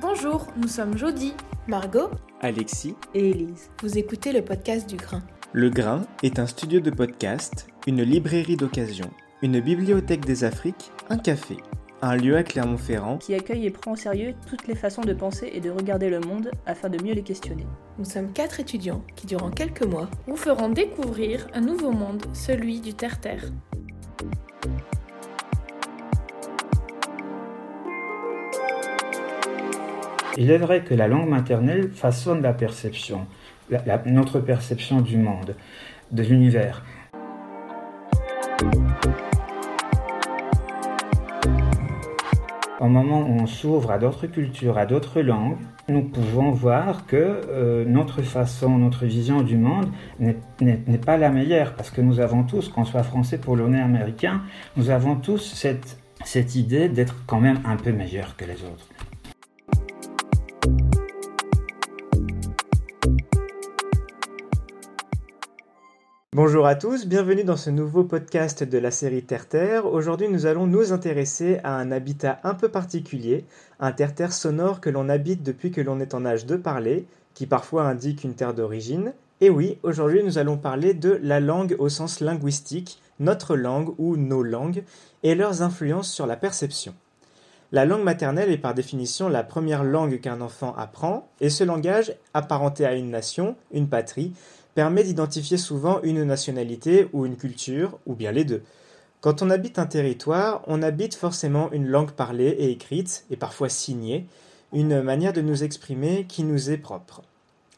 Bonjour, 0.00 0.46
nous 0.56 0.68
sommes 0.68 0.96
Jody, 0.96 1.34
Margot 1.66 2.10
Alexis 2.40 2.96
et 3.14 3.30
Élise. 3.30 3.70
Vous 3.82 3.98
écoutez 3.98 4.32
le 4.32 4.42
podcast 4.42 4.88
du 4.88 4.96
Grain. 4.96 5.22
Le 5.52 5.70
Grain 5.70 6.02
est 6.22 6.38
un 6.38 6.46
studio 6.46 6.80
de 6.80 6.90
podcast, 6.90 7.68
une 7.86 8.02
librairie 8.02 8.56
d'occasion, 8.56 9.10
une 9.42 9.60
bibliothèque 9.60 10.24
des 10.24 10.44
Afriques, 10.44 10.90
un 11.10 11.18
café, 11.18 11.56
un 12.04 12.16
lieu 12.16 12.36
à 12.36 12.42
Clermont-Ferrand 12.42 13.18
qui 13.18 13.32
accueille 13.32 13.64
et 13.64 13.70
prend 13.70 13.92
au 13.92 13.96
sérieux 13.96 14.34
toutes 14.48 14.66
les 14.66 14.74
façons 14.74 15.02
de 15.02 15.12
penser 15.12 15.50
et 15.54 15.60
de 15.60 15.70
regarder 15.70 16.10
le 16.10 16.18
monde 16.18 16.50
afin 16.66 16.88
de 16.88 17.00
mieux 17.00 17.14
les 17.14 17.22
questionner. 17.22 17.64
Nous 17.96 18.04
sommes 18.04 18.32
quatre 18.32 18.58
étudiants 18.58 19.04
qui, 19.14 19.28
durant 19.28 19.50
quelques 19.50 19.84
mois, 19.84 20.08
vous 20.26 20.36
feront 20.36 20.68
découvrir 20.68 21.46
un 21.54 21.60
nouveau 21.60 21.92
monde, 21.92 22.24
celui 22.32 22.80
du 22.80 22.92
terre-terre. 22.92 23.44
Il 30.36 30.50
est 30.50 30.58
vrai 30.58 30.82
que 30.82 30.94
la 30.94 31.06
langue 31.06 31.28
maternelle 31.28 31.92
façonne 31.92 32.42
la 32.42 32.52
perception, 32.52 33.26
notre 34.06 34.40
perception 34.40 35.02
du 35.02 35.18
monde, 35.18 35.54
de 36.10 36.22
l'univers. 36.24 36.82
Au 42.82 42.88
moment 42.88 43.20
où 43.20 43.40
on 43.40 43.46
s'ouvre 43.46 43.92
à 43.92 43.98
d'autres 43.98 44.26
cultures, 44.26 44.76
à 44.76 44.86
d'autres 44.86 45.20
langues, 45.20 45.56
nous 45.88 46.02
pouvons 46.02 46.50
voir 46.50 47.06
que 47.06 47.16
euh, 47.16 47.84
notre 47.86 48.22
façon, 48.22 48.76
notre 48.76 49.06
vision 49.06 49.42
du 49.42 49.56
monde 49.56 49.86
n'est 50.18 50.98
pas 50.98 51.16
la 51.16 51.30
meilleure, 51.30 51.74
parce 51.74 51.90
que 51.90 52.00
nous 52.00 52.18
avons 52.18 52.42
tous, 52.42 52.68
qu'on 52.68 52.84
soit 52.84 53.04
français, 53.04 53.38
polonais, 53.38 53.80
américain, 53.80 54.42
nous 54.76 54.90
avons 54.90 55.14
tous 55.14 55.54
cette, 55.54 55.96
cette 56.24 56.56
idée 56.56 56.88
d'être 56.88 57.14
quand 57.24 57.38
même 57.38 57.60
un 57.64 57.76
peu 57.76 57.92
meilleur 57.92 58.36
que 58.36 58.46
les 58.46 58.64
autres. 58.64 58.88
Bonjour 66.34 66.66
à 66.66 66.76
tous, 66.76 67.06
bienvenue 67.06 67.44
dans 67.44 67.58
ce 67.58 67.68
nouveau 67.68 68.04
podcast 68.04 68.64
de 68.64 68.78
la 68.78 68.90
série 68.90 69.22
Terre-Terre. 69.22 69.84
Aujourd'hui, 69.84 70.30
nous 70.30 70.46
allons 70.46 70.66
nous 70.66 70.90
intéresser 70.90 71.60
à 71.62 71.76
un 71.76 71.92
habitat 71.92 72.40
un 72.42 72.54
peu 72.54 72.70
particulier, 72.70 73.44
un 73.80 73.92
terre-terre 73.92 74.32
sonore 74.32 74.80
que 74.80 74.88
l'on 74.88 75.10
habite 75.10 75.42
depuis 75.42 75.70
que 75.70 75.82
l'on 75.82 76.00
est 76.00 76.14
en 76.14 76.24
âge 76.24 76.46
de 76.46 76.56
parler, 76.56 77.04
qui 77.34 77.46
parfois 77.46 77.84
indique 77.84 78.24
une 78.24 78.32
terre 78.32 78.54
d'origine. 78.54 79.12
Et 79.42 79.50
oui, 79.50 79.76
aujourd'hui, 79.82 80.24
nous 80.24 80.38
allons 80.38 80.56
parler 80.56 80.94
de 80.94 81.20
la 81.22 81.38
langue 81.38 81.76
au 81.78 81.90
sens 81.90 82.20
linguistique, 82.20 83.02
notre 83.20 83.54
langue 83.54 83.92
ou 83.98 84.16
nos 84.16 84.42
langues, 84.42 84.84
et 85.22 85.34
leurs 85.34 85.60
influences 85.60 86.10
sur 86.10 86.26
la 86.26 86.36
perception. 86.36 86.94
La 87.72 87.84
langue 87.84 88.04
maternelle 88.04 88.50
est 88.50 88.58
par 88.58 88.72
définition 88.72 89.28
la 89.28 89.42
première 89.42 89.84
langue 89.84 90.20
qu'un 90.20 90.40
enfant 90.40 90.74
apprend, 90.78 91.28
et 91.42 91.50
ce 91.50 91.64
langage, 91.64 92.14
apparenté 92.32 92.86
à 92.86 92.94
une 92.94 93.10
nation, 93.10 93.54
une 93.72 93.88
patrie, 93.88 94.32
permet 94.74 95.04
d'identifier 95.04 95.56
souvent 95.56 96.00
une 96.02 96.24
nationalité 96.24 97.08
ou 97.12 97.26
une 97.26 97.36
culture, 97.36 97.98
ou 98.06 98.14
bien 98.14 98.32
les 98.32 98.44
deux. 98.44 98.62
Quand 99.20 99.42
on 99.42 99.50
habite 99.50 99.78
un 99.78 99.86
territoire, 99.86 100.62
on 100.66 100.82
habite 100.82 101.14
forcément 101.14 101.70
une 101.72 101.86
langue 101.86 102.12
parlée 102.12 102.48
et 102.58 102.70
écrite, 102.70 103.24
et 103.30 103.36
parfois 103.36 103.68
signée, 103.68 104.26
une 104.72 105.02
manière 105.02 105.32
de 105.32 105.42
nous 105.42 105.62
exprimer 105.62 106.26
qui 106.28 106.44
nous 106.44 106.70
est 106.70 106.78
propre. 106.78 107.22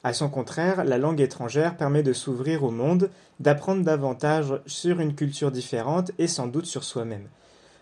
À 0.05 0.13
son 0.13 0.29
contraire, 0.29 0.85
la 0.85 0.99
langue 0.99 1.21
étrangère 1.21 1.77
permet 1.77 2.03
de 2.03 2.13
s'ouvrir 2.13 2.63
au 2.63 2.71
monde, 2.71 3.11
d'apprendre 3.41 3.83
davantage 3.83 4.61
sur 4.67 5.01
une 5.01 5.15
culture 5.15 5.51
différente 5.51 6.13
et 6.19 6.29
sans 6.29 6.47
doute 6.47 6.67
sur 6.67 6.85
soi-même. 6.85 7.27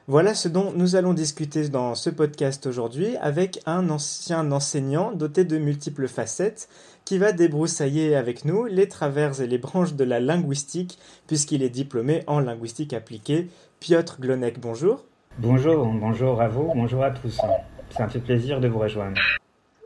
Voilà 0.08 0.34
ce 0.34 0.48
dont 0.48 0.72
nous 0.74 0.96
allons 0.96 1.14
discuter 1.14 1.68
dans 1.68 1.94
ce 1.94 2.10
podcast 2.10 2.66
aujourd'hui 2.66 3.16
avec 3.18 3.60
un 3.66 3.88
ancien 3.88 4.50
enseignant 4.50 5.12
doté 5.12 5.44
de 5.44 5.58
multiples 5.58 6.08
facettes 6.08 6.68
qui 7.04 7.18
va 7.18 7.32
débroussailler 7.32 8.14
avec 8.14 8.44
nous 8.44 8.66
les 8.66 8.88
travers 8.88 9.40
et 9.40 9.46
les 9.46 9.58
branches 9.58 9.94
de 9.94 10.04
la 10.04 10.20
linguistique 10.20 10.98
puisqu'il 11.26 11.62
est 11.62 11.70
diplômé 11.70 12.22
en 12.26 12.40
linguistique 12.40 12.92
appliquée. 12.92 13.48
Piotr 13.80 14.20
Glonek, 14.20 14.60
bonjour. 14.60 15.04
Bonjour, 15.38 15.86
bonjour 15.86 16.40
à 16.40 16.48
vous, 16.48 16.70
bonjour 16.74 17.02
à 17.02 17.10
tous. 17.10 17.40
C'est 17.90 18.02
un 18.02 18.08
fait 18.08 18.20
plaisir 18.20 18.60
de 18.60 18.68
vous 18.68 18.78
rejoindre. 18.78 19.18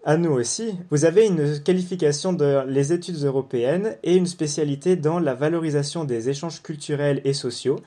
À 0.05 0.17
nous 0.17 0.31
aussi. 0.31 0.79
Vous 0.91 1.05
avez 1.05 1.27
une 1.27 1.61
qualification 1.63 2.33
de 2.33 2.65
les 2.69 2.93
études 2.93 3.25
européennes 3.25 3.97
et 4.05 4.15
une 4.15 4.27
spécialité 4.27 4.95
dans 4.95 5.19
la 5.19 5.35
valorisation 5.35 6.05
des 6.05 6.29
échanges 6.29 6.63
culturels 6.63 7.21
et 7.25 7.33
sociaux. 7.33 7.81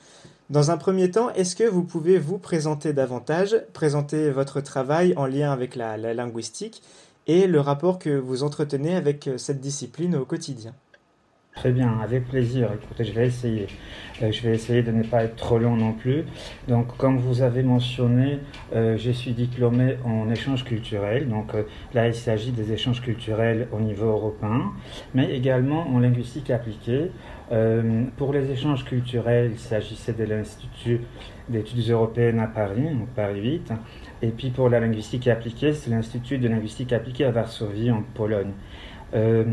Dans 0.50 0.70
un 0.70 0.76
premier 0.76 1.10
temps, 1.10 1.30
est-ce 1.30 1.54
que 1.54 1.64
vous 1.64 1.84
pouvez 1.84 2.18
vous 2.18 2.36
présenter 2.36 2.92
davantage, 2.92 3.56
présenter 3.72 4.30
votre 4.30 4.60
travail 4.60 5.14
en 5.16 5.24
lien 5.24 5.52
avec 5.52 5.76
la, 5.76 5.96
linguistique 5.96 6.82
et 7.30 7.46
le 7.46 7.60
rapport 7.60 8.00
que 8.00 8.10
vous 8.10 8.42
entretenez 8.42 8.96
avec 8.96 9.28
euh, 9.28 9.38
cette 9.38 9.60
discipline 9.60 10.16
au 10.16 10.24
quotidien 10.24 10.72
Très 11.54 11.70
bien, 11.70 11.98
avec 12.02 12.28
plaisir. 12.28 12.70
Écoutez, 12.72 13.04
je 13.04 13.12
vais 13.12 13.26
essayer. 13.26 13.66
Euh, 14.22 14.32
je 14.32 14.42
vais 14.42 14.54
essayer 14.54 14.82
de 14.82 14.90
ne 14.90 15.04
pas 15.04 15.24
être 15.24 15.36
trop 15.36 15.58
long 15.58 15.76
non 15.76 15.92
plus. 15.92 16.24
Donc, 16.66 16.96
comme 16.96 17.18
vous 17.18 17.42
avez 17.42 17.62
mentionné, 17.62 18.38
euh, 18.74 18.96
je 18.96 19.10
suis 19.12 19.32
diplômé 19.32 19.96
en 20.04 20.28
échanges 20.30 20.64
culturels. 20.64 21.28
Donc, 21.28 21.52
là, 21.94 22.08
il 22.08 22.14
s'agit 22.14 22.50
des 22.50 22.72
échanges 22.72 23.00
culturels 23.00 23.68
au 23.72 23.80
niveau 23.80 24.06
européen, 24.06 24.72
mais 25.14 25.32
également 25.32 25.86
en 25.88 26.00
linguistique 26.00 26.50
appliquée. 26.50 27.10
pour 28.16 28.32
les 28.32 28.48
échanges 28.52 28.84
culturels, 28.84 29.50
il 29.52 29.58
s'agissait 29.58 30.12
de 30.12 30.22
l'Institut 30.22 31.00
d'études 31.48 31.90
européennes 31.90 32.38
à 32.38 32.46
Paris, 32.46 32.82
donc 32.82 33.08
Paris 33.08 33.40
8. 33.40 33.72
Et 34.22 34.28
puis 34.28 34.50
pour 34.50 34.68
la 34.68 34.80
linguistique 34.80 35.28
appliquée, 35.28 35.72
c'est 35.72 35.90
l'Institut 35.90 36.38
de 36.38 36.48
linguistique 36.48 36.92
appliquée 36.92 37.24
à 37.24 37.30
Varsovie, 37.30 37.90
en 37.90 38.02
Pologne. 38.02 38.52
Euh, 39.14 39.44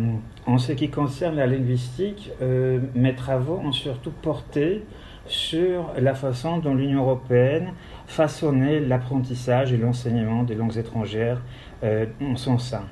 en 0.45 0.57
ce 0.57 0.71
qui 0.73 0.89
concerne 0.89 1.35
la 1.37 1.47
linguistique, 1.47 2.31
euh, 2.41 2.79
mes 2.93 3.15
travaux 3.15 3.59
ont 3.63 3.71
surtout 3.71 4.11
porté 4.11 4.83
sur 5.25 5.93
la 5.99 6.13
façon 6.13 6.57
dont 6.59 6.75
l'Union 6.75 7.01
européenne 7.01 7.71
façonnait 8.05 8.79
l'apprentissage 8.79 9.73
et 9.73 9.77
l'enseignement 9.77 10.43
des 10.43 10.55
langues 10.55 10.77
étrangères 10.77 11.41
euh, 11.83 12.05
en 12.21 12.35
son 12.35 12.57
sein. 12.57 12.83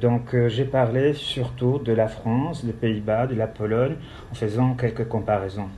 donc 0.00 0.34
j'ai 0.46 0.64
parlé 0.64 1.12
surtout 1.12 1.78
de 1.78 1.92
la 1.92 2.06
France, 2.06 2.64
des 2.64 2.72
Pays-Bas, 2.72 3.26
de 3.26 3.34
la 3.34 3.48
Pologne, 3.48 3.96
en 4.30 4.34
faisant 4.34 4.74
quelques 4.74 5.08
comparaisons. 5.08 5.68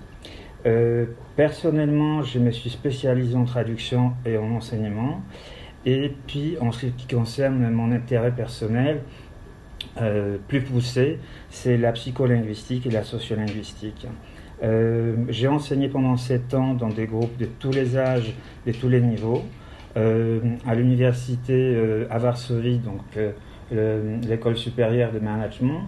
Personnellement, 1.37 2.23
je 2.23 2.39
me 2.39 2.51
suis 2.51 2.71
spécialisé 2.71 3.35
en 3.37 3.45
traduction 3.45 4.13
et 4.27 4.37
en 4.37 4.51
enseignement. 4.57 5.23
Et 5.87 6.13
puis, 6.27 6.57
en 6.61 6.73
ce 6.73 6.87
qui 6.87 7.07
concerne 7.07 7.71
mon 7.71 7.93
intérêt 7.93 8.33
personnel, 8.33 9.01
euh, 10.01 10.37
plus 10.47 10.61
poussé, 10.61 11.19
c'est 11.51 11.77
la 11.77 11.93
psycholinguistique 11.93 12.87
et 12.87 12.91
la 12.91 13.05
sociolinguistique. 13.05 14.07
Euh, 14.63 15.17
j'ai 15.29 15.49
enseigné 15.49 15.89
pendant 15.89 16.17
sept 16.17 16.55
ans 16.55 16.75
dans 16.75 16.89
des 16.89 17.07
groupes 17.07 17.37
de 17.37 17.47
tous 17.47 17.73
les 17.73 17.97
âges, 17.97 18.35
de 18.67 18.73
tous 18.73 18.89
les 18.89 19.01
niveaux, 19.01 19.45
euh, 19.97 20.41
à 20.67 20.75
l'université 20.75 21.77
à 22.11 22.19
Varsovie, 22.19 22.79
donc 22.79 23.03
l'école 24.29 24.57
supérieure 24.57 25.13
de 25.13 25.19
management, 25.19 25.83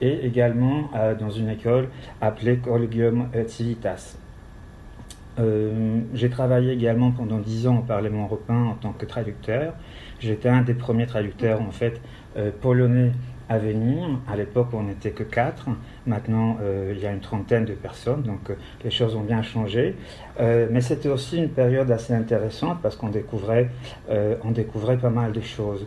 et 0.00 0.26
également 0.26 0.90
dans 1.18 1.30
une 1.30 1.48
école 1.48 1.88
appelée 2.20 2.58
Collegium 2.58 3.28
Civitas. 3.46 4.16
j'ai 6.14 6.30
travaillé 6.30 6.72
également 6.72 7.12
pendant 7.12 7.38
dix 7.38 7.66
ans 7.66 7.78
au 7.78 7.82
Parlement 7.82 8.24
européen 8.24 8.64
en 8.64 8.74
tant 8.74 8.92
que 8.92 9.06
traducteur. 9.06 9.74
J'étais 10.20 10.48
un 10.48 10.62
des 10.62 10.74
premiers 10.74 11.06
traducteurs 11.06 11.60
en 11.62 11.70
fait 11.70 12.00
polonais 12.60 13.12
à 13.48 13.58
venir. 13.58 14.08
À 14.28 14.36
l'époque, 14.36 14.68
on 14.72 14.84
n'était 14.84 15.10
que 15.10 15.22
quatre. 15.22 15.66
Maintenant, 16.06 16.58
euh, 16.60 16.92
il 16.94 17.02
y 17.02 17.06
a 17.06 17.12
une 17.12 17.20
trentaine 17.20 17.64
de 17.64 17.74
personnes, 17.74 18.22
donc 18.22 18.50
euh, 18.50 18.54
les 18.84 18.90
choses 18.90 19.14
ont 19.14 19.22
bien 19.22 19.42
changé. 19.42 19.94
Euh, 20.40 20.66
mais 20.70 20.80
c'était 20.80 21.08
aussi 21.08 21.38
une 21.38 21.50
période 21.50 21.90
assez 21.90 22.12
intéressante 22.12 22.78
parce 22.82 22.96
qu'on 22.96 23.08
découvrait, 23.08 23.70
on 24.08 24.50
découvrait 24.50 24.98
pas 24.98 25.10
mal 25.10 25.32
de 25.32 25.40
choses. 25.40 25.86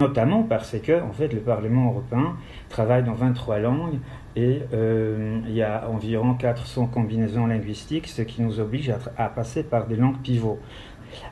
Notamment 0.00 0.42
parce 0.42 0.76
que, 0.80 1.00
en 1.02 1.12
fait, 1.12 1.32
le 1.32 1.40
Parlement 1.40 1.90
européen 1.90 2.36
travaille 2.68 3.04
dans 3.04 3.12
23 3.12 3.58
langues 3.60 3.98
et 4.34 4.62
il 4.72 5.54
y 5.54 5.62
a 5.62 5.88
environ 5.88 6.34
400 6.34 6.86
combinaisons 6.86 7.46
linguistiques, 7.46 8.08
ce 8.08 8.22
qui 8.22 8.42
nous 8.42 8.58
oblige 8.58 8.92
à 9.16 9.28
passer 9.28 9.62
par 9.62 9.86
des 9.86 9.94
langues 9.94 10.18
pivots. 10.18 10.58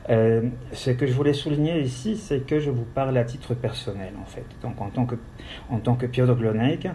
Euh, 0.09 0.49
ce 0.71 0.91
que 0.91 1.05
je 1.05 1.13
voulais 1.13 1.33
souligner 1.33 1.81
ici, 1.81 2.17
c'est 2.17 2.45
que 2.45 2.59
je 2.59 2.69
vous 2.69 2.85
parle 2.85 3.17
à 3.17 3.23
titre 3.23 3.53
personnel, 3.53 4.13
en 4.21 4.25
fait. 4.25 4.45
Donc, 4.61 4.79
en 4.81 4.89
tant 4.89 5.05
que, 5.05 5.15
en 5.69 5.79
tant 5.79 5.95
que 5.95 6.05
Piotr 6.05 6.35
Glonek, 6.35 6.87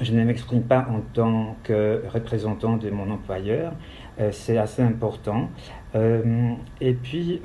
je 0.00 0.12
ne 0.12 0.24
m'exprime 0.24 0.62
pas 0.62 0.86
en 0.90 1.00
tant 1.12 1.56
que 1.62 2.02
représentant 2.12 2.76
de 2.76 2.90
mon 2.90 3.10
employeur. 3.10 3.72
Euh, 4.20 4.30
c'est 4.32 4.58
assez 4.58 4.82
important. 4.82 5.50
Et 5.94 6.92
puis, 6.94 7.40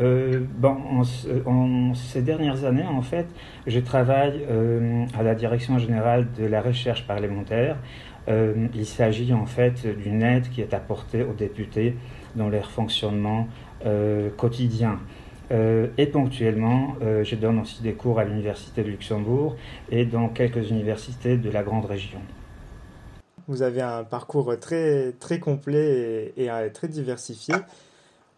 bon, 0.58 0.78
en, 1.46 1.94
ces 1.94 2.22
dernières 2.22 2.66
années, 2.66 2.86
en 2.86 3.02
fait, 3.02 3.28
je 3.68 3.80
travaille 3.80 4.44
à 5.18 5.24
la 5.24 5.36
direction 5.36 5.78
générale 5.78 6.28
de 6.38 6.46
la 6.46 6.62
recherche 6.62 7.06
parlementaire. 7.06 7.78
il 8.28 8.86
s'agit 8.86 9.34
en 9.34 9.46
fait 9.46 9.86
d'une 9.98 10.24
aide 10.24 10.50
qui 10.50 10.62
est 10.62 10.74
apportée 10.74 11.24
aux 11.24 11.34
députés 11.34 11.96
dans 12.36 12.50
leur 12.50 12.72
fonctionnement 12.72 13.48
quotidien. 14.38 15.00
Euh, 15.52 15.88
et 15.98 16.06
ponctuellement, 16.06 16.96
euh, 17.02 17.24
je 17.24 17.36
donne 17.36 17.60
aussi 17.60 17.82
des 17.82 17.94
cours 17.94 18.20
à 18.20 18.24
l'Université 18.24 18.84
de 18.84 18.90
Luxembourg 18.90 19.56
et 19.90 20.06
dans 20.06 20.30
quelques 20.30 20.70
universités 20.70 21.38
de 21.38 21.50
la 21.50 21.64
grande 21.64 21.86
région. 21.86 22.20
Vous 23.48 23.64
avez 23.64 23.82
un 23.82 24.04
parcours 24.04 24.54
très, 24.60 25.14
très 25.14 25.40
complet 25.40 26.34
et, 26.38 26.52
euh, 26.52 26.70
très 26.70 26.88
diversifié. 26.88 27.56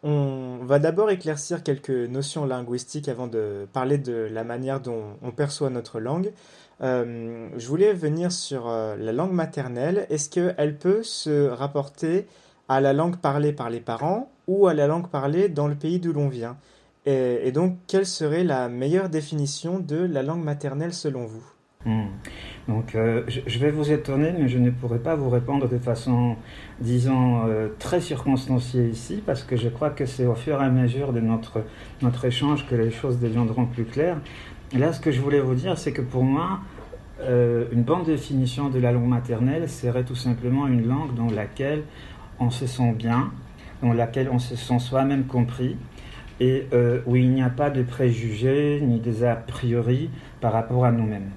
On 0.03 0.59
va 0.63 0.79
d'abord 0.79 1.11
éclaircir 1.11 1.61
quelques 1.63 1.89
notions 1.89 2.45
linguistiques 2.45 3.07
avant 3.07 3.27
de 3.27 3.67
parler 3.71 3.97
de 3.97 4.27
la 4.31 4.43
manière 4.43 4.79
dont 4.79 5.17
on 5.21 5.31
perçoit 5.31 5.69
notre 5.69 5.99
langue. 5.99 6.31
je 6.81 7.67
voulais 7.67 7.93
venir 7.93 8.31
sur 8.31 8.67
la 8.67 9.11
langue 9.11 9.33
maternelle. 9.33 10.07
Est-ce 10.09 10.29
qu'elle 10.29 10.77
peut 10.77 11.03
se 11.03 11.49
rapporter 11.49 12.25
à 12.67 12.81
la 12.81 12.93
langue 12.93 13.17
parlée 13.17 13.53
par 13.53 13.69
les 13.69 13.81
parents 13.81 14.31
ou 14.47 14.67
à 14.67 14.73
la 14.73 14.87
langue 14.87 15.07
parlée 15.07 15.49
dans 15.49 15.67
le 15.67 15.75
pays 15.75 15.99
d'où 15.99 16.13
l'on 16.13 16.29
vient? 16.29 16.57
Et, 17.05 17.51
donc, 17.51 17.77
quelle 17.87 18.05
serait 18.05 18.43
la 18.43 18.69
meilleure 18.69 19.09
définition 19.09 19.79
de 19.79 19.97
la 19.97 20.21
langue 20.21 20.43
maternelle 20.43 20.93
selon 20.93 21.25
vous? 21.25 21.43
Hmm. 21.85 22.09
Donc, 22.71 22.95
euh, 22.95 23.23
je, 23.27 23.59
vais 23.59 23.69
vous 23.69 23.91
étonner, 23.91 24.33
mais 24.37 24.47
je 24.47 24.57
ne 24.57 24.69
pourrai 24.69 24.99
pas 24.99 25.15
vous 25.15 25.29
répondre 25.29 25.67
de 25.67 25.77
façon, 25.77 26.37
disons, 26.79 27.45
euh, 27.45 27.67
très 27.79 27.99
circonstanciée 27.99 28.87
ici, 28.87 29.21
parce 29.25 29.43
que 29.43 29.57
je 29.57 29.67
crois 29.67 29.89
que 29.89 30.05
c'est 30.05 30.25
au 30.25 30.35
fur 30.35 30.61
et 30.61 30.65
à 30.65 30.69
mesure 30.69 31.11
de 31.11 31.19
notre, 31.19 31.65
échange 32.25 32.65
que 32.67 32.75
les 32.75 32.89
choses 32.89 33.19
deviendront 33.19 33.65
plus 33.65 33.83
claires. 33.83 34.17
là, 34.73 34.93
ce 34.93 35.01
que 35.01 35.11
je 35.11 35.19
voulais 35.19 35.41
vous 35.41 35.53
dire, 35.53 35.77
c'est 35.77 35.91
que 35.91 36.01
pour 36.01 36.23
moi, 36.23 36.61
euh, 37.19 37.65
une 37.73 37.83
bonne 37.83 38.03
définition 38.03 38.69
de 38.69 38.79
la 38.79 38.93
langue 38.93 39.09
maternelle 39.09 39.69
serait 39.69 40.05
tout 40.05 40.15
simplement 40.15 40.65
une 40.67 40.87
langue 40.87 41.13
dans 41.13 41.29
laquelle 41.29 41.83
on 42.39 42.51
se 42.51 42.67
sent 42.67 42.93
bien, 42.93 43.31
dans 43.83 43.91
laquelle 43.91 44.29
on 44.31 44.39
se 44.39 44.55
sent 44.55 44.79
soi-même 44.79 45.25
compris, 45.25 45.75
et 46.39 46.67
où 47.05 47.15
il 47.15 47.29
n'y 47.29 47.43
a 47.43 47.51
pas 47.51 47.69
de 47.69 47.83
préjugés 47.83 48.81
ni 48.81 48.99
des 48.99 49.23
a 49.23 49.35
priori 49.35 50.09
par 50.39 50.53
rapport 50.53 50.85
à 50.85 50.91
nous-mêmes. 50.91 51.29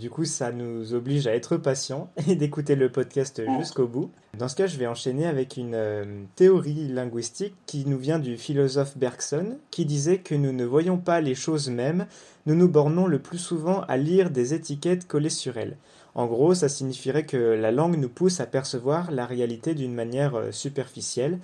Du 0.00 0.08
coup, 0.08 0.24
ça 0.24 0.50
nous 0.50 0.94
oblige 0.94 1.26
à 1.26 1.34
être 1.34 1.58
patients 1.58 2.10
et 2.26 2.34
d'écouter 2.34 2.74
le 2.74 2.90
podcast 2.90 3.42
jusqu'au 3.58 3.86
bout. 3.86 4.10
Dans 4.38 4.48
ce 4.48 4.56
cas, 4.56 4.66
je 4.66 4.78
vais 4.78 4.86
enchaîner 4.86 5.26
avec 5.26 5.58
une 5.58 5.74
euh, 5.74 6.22
théorie 6.36 6.88
linguistique 6.88 7.54
qui 7.66 7.84
nous 7.84 7.98
vient 7.98 8.18
du 8.18 8.38
philosophe 8.38 8.96
Bergson, 8.96 9.58
qui 9.70 9.84
disait 9.84 10.16
que 10.16 10.34
nous 10.34 10.52
ne 10.52 10.64
voyons 10.64 10.96
pas 10.96 11.20
les 11.20 11.34
choses 11.34 11.68
mêmes, 11.68 12.06
nous 12.46 12.54
nous 12.54 12.66
bornons 12.66 13.06
le 13.06 13.18
plus 13.18 13.36
souvent 13.36 13.82
à 13.88 13.98
lire 13.98 14.30
des 14.30 14.54
étiquettes 14.54 15.06
collées 15.06 15.28
sur 15.28 15.58
elles. 15.58 15.76
En 16.14 16.24
gros, 16.24 16.54
ça 16.54 16.70
signifierait 16.70 17.26
que 17.26 17.36
la 17.36 17.70
langue 17.70 17.98
nous 17.98 18.08
pousse 18.08 18.40
à 18.40 18.46
percevoir 18.46 19.10
la 19.10 19.26
réalité 19.26 19.74
d'une 19.74 19.92
manière 19.92 20.34
euh, 20.34 20.50
superficielle, 20.50 21.40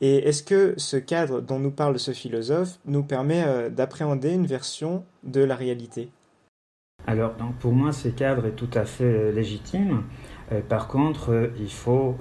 et 0.00 0.16
est-ce 0.28 0.42
que 0.42 0.74
ce 0.78 0.96
cadre 0.96 1.40
dont 1.40 1.60
nous 1.60 1.70
parle 1.70 2.00
ce 2.00 2.10
philosophe 2.10 2.80
nous 2.86 3.04
permet 3.04 3.44
euh, 3.46 3.70
d'appréhender 3.70 4.30
une 4.30 4.46
version 4.46 5.04
de 5.22 5.42
la 5.42 5.54
réalité? 5.54 6.10
Alors, 7.10 7.32
pour 7.58 7.72
moi, 7.72 7.90
ce 7.90 8.06
cadre 8.06 8.46
est 8.46 8.52
tout 8.52 8.70
à 8.72 8.84
fait 8.84 9.02
euh, 9.02 9.32
légitime. 9.32 10.04
Euh, 10.52 10.60
par 10.60 10.86
contre, 10.86 11.50
il 11.58 11.68
faut 11.68 12.16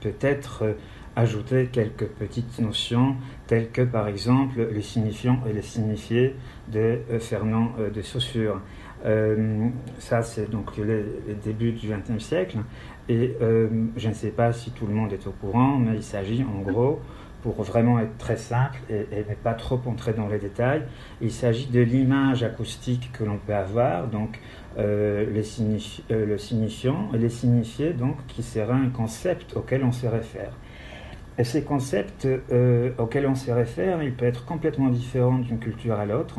peut-être 0.00 0.76
ajouter 1.16 1.68
quelques 1.72 2.06
petites 2.06 2.60
notions 2.60 3.16
telles 3.48 3.70
que 3.70 3.82
par 3.82 4.06
exemple 4.06 4.68
les 4.72 4.82
signifiants 4.82 5.40
et 5.48 5.52
les 5.52 5.62
signifiés 5.62 6.36
de 6.68 7.00
Fernand 7.18 7.72
de 7.92 8.02
Saussure. 8.02 8.60
ça, 9.98 10.22
c'est 10.22 10.48
donc 10.48 10.76
les, 10.76 11.04
débuts 11.42 11.72
du 11.72 11.88
XXe 11.88 12.22
siècle. 12.22 12.58
Et 13.10 13.36
euh, 13.42 13.68
je 13.96 14.08
ne 14.08 14.14
sais 14.14 14.30
pas 14.30 14.52
si 14.52 14.70
tout 14.70 14.86
le 14.86 14.94
monde 14.94 15.12
est 15.12 15.26
au 15.26 15.32
courant, 15.32 15.76
mais 15.78 15.96
il 15.96 16.02
s'agit 16.02 16.44
en 16.44 16.60
gros, 16.60 17.00
pour 17.42 17.62
vraiment 17.62 17.98
être 18.00 18.16
très 18.18 18.36
simple 18.36 18.78
et, 18.88 19.06
ne 19.28 19.34
pas 19.34 19.54
trop 19.54 19.80
entrer 19.86 20.12
dans 20.12 20.28
les 20.28 20.38
détails, 20.38 20.82
il 21.20 21.30
s'agit 21.30 21.66
de 21.66 21.80
l'image 21.80 22.42
acoustique 22.42 23.10
que 23.12 23.24
l'on 23.24 23.38
peut 23.38 23.54
avoir, 23.54 24.08
donc 24.08 24.40
euh, 24.78 25.24
euh, 25.26 26.26
le 26.26 26.38
signifiant 26.38 27.10
et 27.14 27.18
les 27.18 27.28
signifiés, 27.28 27.92
donc 27.92 28.16
qui 28.26 28.42
sera 28.42 28.74
un 28.74 28.90
concept 28.90 29.56
auquel 29.56 29.84
on 29.84 29.92
se 29.92 30.06
réfère. 30.06 30.52
Et 31.38 31.44
ces 31.44 31.62
concepts 31.62 32.28
auxquels 32.98 33.26
on 33.26 33.34
se 33.34 33.50
réfère, 33.50 34.02
il 34.02 34.12
peut 34.12 34.26
être 34.26 34.44
complètement 34.44 34.88
différent 34.88 35.38
d'une 35.38 35.58
culture 35.58 35.98
à 35.98 36.04
l'autre 36.04 36.38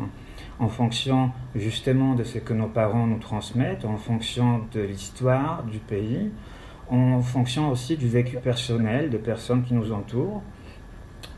en 0.61 0.67
fonction 0.67 1.31
justement 1.55 2.13
de 2.13 2.23
ce 2.23 2.37
que 2.37 2.53
nos 2.53 2.67
parents 2.67 3.07
nous 3.07 3.17
transmettent, 3.17 3.83
en 3.83 3.97
fonction 3.97 4.61
de 4.71 4.81
l'histoire 4.81 5.63
du 5.63 5.79
pays, 5.79 6.29
en 6.89 7.21
fonction 7.21 7.71
aussi 7.71 7.97
du 7.97 8.07
vécu 8.07 8.37
personnel 8.37 9.09
des 9.09 9.17
personnes 9.17 9.63
qui 9.63 9.73
nous 9.73 9.91
entourent. 9.91 10.43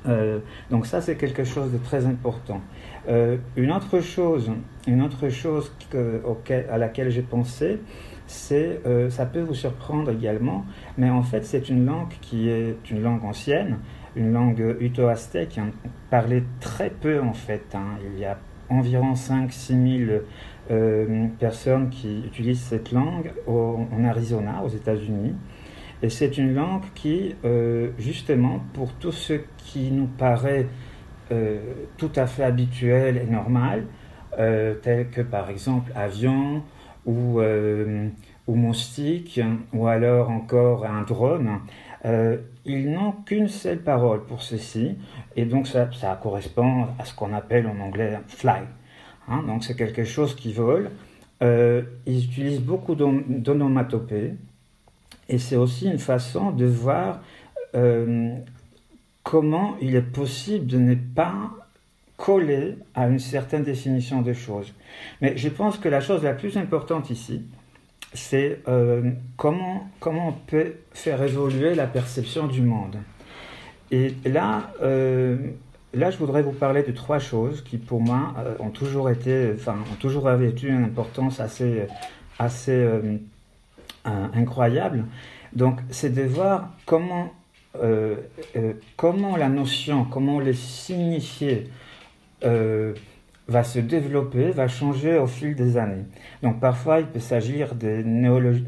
Euh, 0.07 0.39
donc 0.69 0.85
ça, 0.85 1.01
c'est 1.01 1.15
quelque 1.15 1.43
chose 1.43 1.71
de 1.71 1.77
très 1.77 2.05
important. 2.05 2.61
Euh, 3.07 3.37
une 3.55 3.71
autre 3.71 3.99
chose, 3.99 4.51
une 4.87 5.01
autre 5.01 5.29
chose 5.29 5.71
à 6.71 6.77
laquelle 6.77 7.09
j'ai 7.09 7.21
pensé, 7.21 7.79
c'est, 8.27 8.79
euh, 8.85 9.09
ça 9.09 9.25
peut 9.25 9.41
vous 9.41 9.53
surprendre 9.53 10.11
également, 10.11 10.65
mais 10.97 11.09
en 11.09 11.23
fait, 11.23 11.45
c'est 11.45 11.69
une 11.69 11.85
langue 11.85 12.13
qui 12.21 12.49
est 12.49 12.89
une 12.89 13.01
langue 13.01 13.23
ancienne, 13.25 13.77
une 14.15 14.31
langue 14.31 14.75
uto-aztèque, 14.79 15.57
hein, 15.57 15.71
parlée 16.09 16.43
très 16.59 16.89
peu 16.89 17.21
en 17.21 17.33
fait. 17.33 17.63
Hein. 17.73 17.97
Il 18.13 18.19
y 18.19 18.25
a 18.25 18.37
environ 18.69 19.13
5-6 19.13 20.05
000 20.07 20.21
euh, 20.71 21.27
personnes 21.39 21.89
qui 21.89 22.23
utilisent 22.25 22.61
cette 22.61 22.91
langue 22.91 23.33
en 23.47 24.03
Arizona, 24.05 24.61
aux 24.63 24.69
États-Unis. 24.69 25.35
Et 26.03 26.09
c'est 26.09 26.37
une 26.37 26.53
langue 26.53 26.83
qui, 26.93 27.33
euh, 27.45 27.89
justement, 27.97 28.59
pour 28.73 28.93
tout 28.93 29.11
ce 29.11 29.33
qui 29.57 29.89
nous 29.89 30.05
paraît 30.05 30.67
euh, 31.31 31.59
tout 31.97 32.11
à 32.15 32.27
fait 32.27 32.43
habituel 32.43 33.17
et 33.17 33.25
normal, 33.25 33.85
tel 34.35 35.09
que 35.11 35.21
par 35.21 35.51
exemple 35.51 35.91
avion 35.95 36.63
ou, 37.05 37.39
ou 37.39 38.55
moustique, 38.55 39.39
ou 39.71 39.85
alors 39.85 40.31
encore 40.31 40.87
un 40.87 41.03
drone, 41.03 41.59
ils 42.65 42.89
n'ont 42.89 43.11
qu'une 43.11 43.47
seule 43.47 43.79
parole 43.79 44.23
pour 44.25 44.41
ceci, 44.41 44.97
et 45.35 45.45
donc 45.45 45.67
ça, 45.67 45.87
correspond 46.21 46.87
à 46.97 47.05
ce 47.05 47.13
qu'on 47.13 47.31
appelle 47.33 47.67
en 47.67 47.79
anglais 47.79 48.17
fly. 48.27 48.61
Hein, 49.27 49.43
donc 49.47 49.63
c'est 49.63 49.75
quelque 49.75 50.03
chose 50.03 50.35
qui 50.35 50.53
vole. 50.53 50.91
Euh, 51.41 51.81
ils 52.05 52.25
utilisent 52.25 52.61
beaucoup 52.61 52.95
d'onomatopées 52.95 54.33
et 55.33 55.39
c'est 55.39 55.55
aussi 55.55 55.87
une 55.87 55.99
façon 55.99 56.51
de 56.51 56.65
voir 56.65 57.21
euh, 57.75 58.35
comment 59.23 59.75
il 59.81 59.95
est 59.95 60.01
possible 60.01 60.67
de 60.67 60.77
ne 60.77 60.95
pas 60.95 61.51
coller 62.17 62.75
à 62.93 63.07
une 63.07 63.19
certaine 63.19 63.63
définition 63.63 64.21
des 64.21 64.33
choses. 64.33 64.73
Mais 65.21 65.35
je 65.37 65.49
pense 65.49 65.77
que 65.77 65.89
la 65.89 65.99
chose 65.99 66.23
la 66.23 66.33
plus 66.33 66.57
importante 66.57 67.09
ici, 67.09 67.41
c'est 68.13 68.59
euh, 68.67 69.11
comment, 69.35 69.89
comment 69.99 70.29
on 70.29 70.33
peut 70.33 70.75
faire 70.91 71.21
évoluer 71.23 71.73
la 71.73 71.87
perception 71.87 72.47
du 72.47 72.61
monde. 72.61 72.97
Et 73.91 74.13
là, 74.25 74.71
Là, 75.95 76.09
je 76.09 76.17
voudrais 76.17 76.41
vous 76.41 76.53
parler 76.53 76.81
de 76.81 76.91
trois 76.91 77.19
choses 77.19 77.61
qui, 77.61 77.77
pour 77.77 78.01
moi, 78.01 78.33
euh, 78.39 78.55
ont 78.59 78.71
toujours 78.71 79.11
été, 79.11 79.51
enfin, 79.53 79.75
ont 79.91 79.95
toujours 79.95 80.23
revêtu 80.23 80.69
une 80.69 80.83
importance 80.83 81.39
assez, 81.39 81.85
assez 82.39 82.71
euh, 82.71 83.17
incroyable. 84.05 85.05
Donc, 85.53 85.79
c'est 85.89 86.13
de 86.13 86.23
voir 86.23 86.69
comment, 86.85 87.31
euh, 87.81 88.15
comment 88.97 89.37
la 89.37 89.49
notion, 89.49 90.05
comment 90.05 90.39
les 90.39 90.53
signifier 90.53 91.69
va 93.47 93.63
se 93.63 93.79
développer, 93.79 94.51
va 94.51 94.67
changer 94.67 95.17
au 95.17 95.27
fil 95.27 95.55
des 95.55 95.77
années. 95.77 96.05
Donc, 96.41 96.59
parfois, 96.59 96.99
il 96.99 97.07
peut 97.07 97.19
s'agir 97.19 97.75
de 97.75 98.01
néologie, 98.03 98.63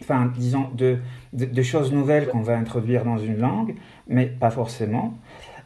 enfin, 0.00 0.30
disons, 0.36 0.68
de, 0.74 0.98
de 1.32 1.62
choses 1.62 1.92
nouvelles 1.92 2.28
qu'on 2.28 2.42
va 2.42 2.56
introduire 2.56 3.04
dans 3.04 3.18
une 3.18 3.38
langue, 3.38 3.74
mais 4.06 4.26
pas 4.26 4.50
forcément. 4.50 5.18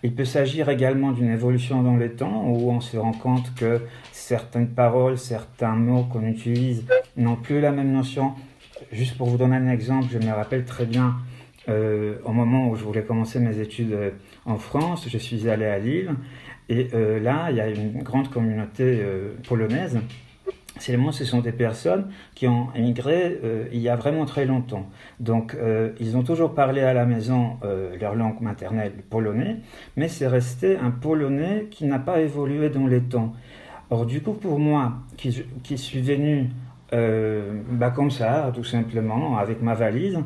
Il 0.02 0.14
peut 0.14 0.25
s'agir 0.25 0.68
également 0.68 1.12
d'une 1.12 1.30
évolution 1.30 1.82
dans 1.82 1.96
le 1.96 2.14
temps 2.14 2.44
où 2.46 2.70
on 2.70 2.80
se 2.80 2.96
rend 2.96 3.12
compte 3.12 3.54
que 3.54 3.80
certaines 4.12 4.68
paroles, 4.68 5.18
certains 5.18 5.75
mots 5.75 6.04
qu'on 6.04 6.26
utilise 6.26 6.85
n'ont 7.16 7.37
plus 7.37 7.61
la 7.61 7.73
même 7.73 7.92
notion. 7.92 8.35
Juste 8.92 9.16
pour 9.16 9.28
vous 9.28 9.38
donner 9.38 9.56
un 9.56 9.71
exemple, 9.71 10.06
je 10.12 10.18
me 10.18 10.33
rappelle 10.33 10.64
très 10.64 10.85
bien 10.85 11.16
euh, 11.68 12.16
au 12.25 12.33
moment 12.33 12.68
où 12.68 12.76
je 12.76 12.85
voulais 12.85 13.02
commencer 13.02 13.40
mes 13.40 13.59
études 13.59 13.92
euh, 13.92 14.11
en 14.45 14.56
France, 14.56 15.09
je 15.09 15.18
suis 15.18 15.49
allé 15.49 15.64
à 15.64 15.78
Lille 15.78 16.11
et 16.68 16.88
euh, 16.95 17.18
là, 17.18 17.49
il 17.50 17.56
y 17.56 17.61
a 17.61 17.68
une 17.68 18.02
grande 18.02 18.30
communauté 18.30 19.02
polonaise 19.49 19.99
Seulement, 20.78 21.11
ce 21.11 21.25
sont 21.25 21.40
des 21.40 21.52
personnes 21.52 22.11
qui 22.35 22.47
ont 22.47 22.68
émigré 22.75 23.40
il 23.73 23.80
y 23.80 23.88
a 23.88 23.97
vraiment 23.97 24.26
très 24.26 24.45
longtemps. 24.45 24.90
Donc, 25.21 25.56
ils 25.99 26.18
ont 26.18 26.23
toujours 26.23 26.54
parlé 26.54 26.83
à 26.83 26.92
la 26.92 27.06
maison 27.06 27.59
leur 27.99 28.14
langue 28.14 28.42
maternelle, 28.42 28.92
le 28.95 29.02
polonais, 29.02 29.56
mais 29.97 30.09
c'est 30.09 30.26
resté 30.26 30.76
un 30.76 30.90
polonais 30.90 31.68
qui 31.71 31.87
n'a 31.87 31.99
pas 31.99 32.21
évolué 32.21 32.68
dans 32.68 32.87
les 32.87 33.00
temps. 33.00 33.33
Or, 33.88 34.04
du 34.04 34.21
coup, 34.21 34.33
pour 34.33 34.59
moi, 34.59 34.99
qui, 35.16 35.47
qui 35.62 35.78
suis 35.78 36.02
venu 36.02 36.50
bah, 36.93 37.90
comme 37.95 38.11
ça, 38.11 38.52
tout 38.55 38.64
simplement, 38.64 39.38
avec 39.38 39.62
ma 39.62 39.75
valise, 39.75 40.19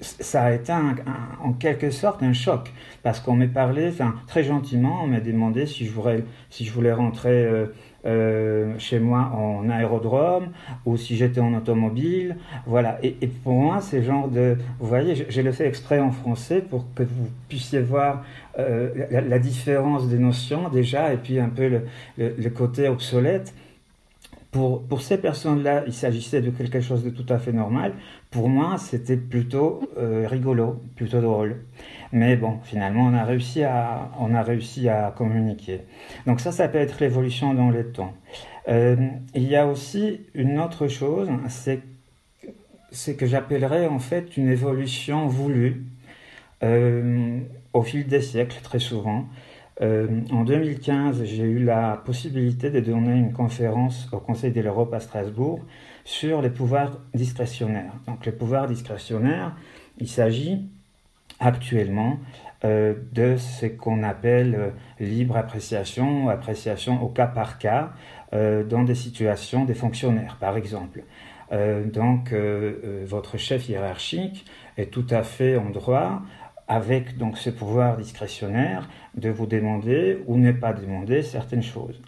ça 0.00 0.42
a 0.42 0.52
été 0.52 0.72
en 0.72 1.52
quelque 1.52 1.90
sorte 1.90 2.22
un 2.22 2.32
choc 2.32 2.72
parce 3.02 3.20
qu'on 3.20 3.34
m'est 3.34 3.46
parlé, 3.46 3.92
très 4.26 4.42
gentiment, 4.42 5.00
on 5.04 5.06
m'a 5.06 5.20
demandé 5.20 5.66
si 5.66 5.86
je 5.86 5.92
voulais, 5.92 6.24
si 6.50 6.64
je 6.64 6.72
voulais 6.72 6.92
rentrer 6.92 7.68
euh, 8.06 8.72
chez 8.78 9.00
moi 9.00 9.32
en 9.34 9.68
aérodrome 9.68 10.50
ou 10.84 10.96
si 10.96 11.16
j'étais 11.16 11.40
en 11.40 11.52
automobile. 11.54 12.36
Voilà. 12.64 12.98
Et, 13.02 13.14
pour 13.26 13.54
moi, 13.54 13.80
c'est 13.80 14.04
genre 14.04 14.28
de. 14.28 14.56
Vous 14.78 14.86
voyez, 14.86 15.26
j'ai 15.28 15.42
le 15.42 15.50
fait 15.50 15.66
exprès 15.66 15.98
en 15.98 16.12
français 16.12 16.60
pour 16.60 16.84
que 16.94 17.02
vous 17.02 17.28
puissiez 17.48 17.80
voir 17.80 18.22
euh, 18.60 18.90
la, 19.10 19.38
différence 19.40 20.08
des 20.08 20.18
notions 20.18 20.68
déjà 20.68 21.12
et 21.12 21.16
puis 21.16 21.40
un 21.40 21.48
peu 21.48 21.68
le, 21.68 21.82
le, 22.16 22.50
côté 22.50 22.86
obsolète. 22.86 23.52
Pour, 24.88 25.02
ces 25.02 25.18
personnes-là, 25.18 25.84
il 25.86 25.92
s'agissait 25.92 26.40
de 26.40 26.50
quelque 26.50 26.80
chose 26.80 27.04
de 27.04 27.10
tout 27.10 27.26
à 27.28 27.38
fait 27.38 27.52
normal. 27.52 27.92
Pour 28.30 28.48
moi, 28.48 28.78
c'était 28.78 29.16
plutôt 29.16 29.80
euh, 29.98 30.26
rigolo, 30.28 30.80
plutôt 30.94 31.20
drôle. 31.20 31.64
Mais 32.12 32.36
bon, 32.36 32.58
finalement, 32.62 33.06
on 33.06 33.14
a 33.14 33.24
réussi 33.24 33.64
à, 33.64 34.10
on 34.18 34.34
a 34.34 34.42
réussi 34.42 34.88
à 34.88 35.12
communiquer. 35.16 35.82
Donc 36.26 36.40
ça, 36.40 36.52
ça 36.52 36.68
peut 36.68 36.78
être 36.78 37.00
l'évolution 37.00 37.52
dans 37.54 37.70
le 37.70 37.90
temps. 37.92 38.14
Euh, 38.68 38.96
il 39.34 39.44
y 39.44 39.56
a 39.56 39.66
aussi 39.66 40.20
une 40.34 40.58
autre 40.58 40.88
chose, 40.88 41.28
c'est 41.48 41.80
ce 42.90 43.10
que 43.10 43.26
j'appellerais 43.26 43.86
en 43.86 43.98
fait 43.98 44.36
une 44.36 44.48
évolution 44.48 45.26
voulue 45.26 45.84
euh, 46.62 47.40
au 47.72 47.82
fil 47.82 48.06
des 48.06 48.22
siècles, 48.22 48.58
très 48.62 48.78
souvent. 48.78 49.26
Euh, 49.82 50.22
en 50.32 50.44
2015, 50.44 51.24
j'ai 51.24 51.42
eu 51.42 51.58
la 51.62 52.00
possibilité 52.04 52.70
de 52.70 52.80
donner 52.80 53.14
une 53.14 53.32
conférence 53.32 54.08
au 54.12 54.18
Conseil 54.18 54.50
de 54.50 54.60
l'Europe 54.62 54.94
à 54.94 55.00
Strasbourg 55.00 55.60
sur 56.04 56.40
les 56.40 56.48
pouvoirs 56.48 56.98
discrétionnaires. 57.14 57.92
Donc 58.06 58.24
les 58.24 58.32
pouvoirs 58.32 58.66
discrétionnaires, 58.68 59.54
il 59.98 60.08
s'agit 60.08 60.66
actuellement 61.40 62.18
euh, 62.64 62.94
de 63.12 63.36
ce 63.36 63.66
qu'on 63.66 64.02
appelle 64.02 64.54
euh, 64.54 64.70
libre 64.98 65.36
appréciation, 65.36 66.30
appréciation 66.30 67.02
au 67.02 67.08
cas 67.08 67.26
par 67.26 67.58
cas, 67.58 67.92
dans 68.32 68.82
des 68.82 68.96
situations 68.96 69.64
des 69.64 69.72
fonctionnaires, 69.72 70.36
par 70.38 70.56
exemple. 70.56 71.04
donc, 71.50 72.34
votre 73.06 73.38
chef 73.38 73.68
hiérarchique 73.68 74.44
est 74.76 74.92
tout 74.92 75.06
à 75.08 75.22
fait 75.22 75.56
en 75.56 75.70
droit, 75.70 76.22
avec 76.68 77.16
donc 77.16 77.38
ce 77.38 77.50
pouvoir 77.50 77.96
discrétionnaire, 77.96 78.88
de 79.14 79.30
vous 79.30 79.46
demander 79.46 80.18
ou 80.26 80.36
ne 80.36 80.52
pas 80.52 80.72
demander 80.72 81.22
certaines 81.22 81.62
choses. 81.62 82.00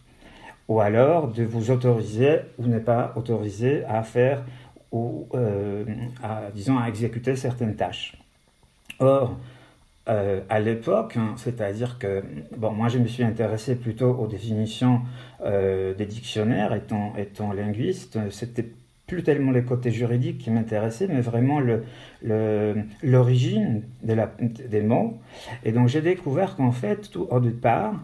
Ou 0.68 0.80
alors 0.80 1.28
de 1.28 1.44
vous 1.44 1.70
autoriser 1.70 2.40
ou 2.58 2.66
ne 2.66 2.78
pas 2.78 3.12
autoriser 3.16 3.84
à 3.84 4.02
faire 4.02 4.44
ou, 4.92 5.28
à, 6.22 6.50
disons, 6.54 6.78
à 6.78 6.88
exécuter 6.88 7.36
certaines 7.36 7.76
tâches. 7.76 8.16
Or, 8.98 9.36
euh, 10.08 10.40
à 10.48 10.58
l'époque, 10.58 11.16
hein, 11.16 11.34
c'est-à-dire 11.36 11.98
que, 11.98 12.24
bon, 12.56 12.70
moi 12.72 12.88
je 12.88 12.98
me 12.98 13.06
suis 13.06 13.22
intéressé 13.22 13.76
plutôt 13.76 14.10
aux 14.10 14.26
définitions 14.26 15.02
euh, 15.42 15.94
des 15.94 16.06
dictionnaires, 16.06 16.72
étant, 16.72 17.14
étant 17.16 17.52
linguiste, 17.52 18.18
c'était 18.30 18.66
plus 19.08 19.24
tellement 19.24 19.50
les 19.50 19.64
côtés 19.64 19.90
juridiques 19.90 20.38
qui 20.38 20.50
m'intéressaient, 20.50 21.08
mais 21.08 21.20
vraiment 21.20 21.60
l'origine 23.02 23.82
des 24.02 24.82
mots. 24.82 25.18
Et 25.64 25.72
donc 25.72 25.88
j'ai 25.88 26.00
découvert 26.00 26.54
qu'en 26.54 26.70
fait, 26.70 27.10
tout 27.10 27.26
au 27.28 27.40
départ, 27.40 27.94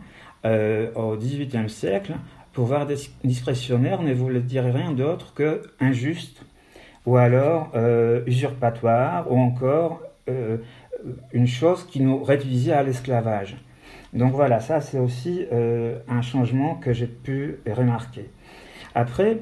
euh, 0.45 0.91
au 0.97 1.17
XVIIIe 1.17 1.71
siècle, 1.71 2.15
pouvoir 2.53 2.89
discrétionnaire 3.23 4.03
ne 4.03 4.13
voulait 4.13 4.41
dire 4.41 4.65
rien 4.65 4.91
d'autre 4.91 5.33
que 5.35 5.63
injuste, 5.79 6.45
ou 7.07 7.17
alors 7.17 7.73
usurpatoire, 8.27 9.31
ou 9.31 9.39
encore 9.39 10.03
une 11.33 11.47
chose 11.47 11.87
qui 11.87 12.01
nous 12.01 12.23
réduisait 12.25 12.73
à 12.73 12.83
l'esclavage. 12.83 13.57
Donc 14.15 14.33
voilà, 14.33 14.61
ça 14.61 14.81
c'est 14.81 14.99
aussi 14.99 15.45
euh, 15.53 15.99
un 16.09 16.23
changement 16.23 16.77
que 16.77 16.93
j'ai 16.93 17.09
pu 17.09 17.57
remarquer. 17.67 18.31
Après, 18.95 19.39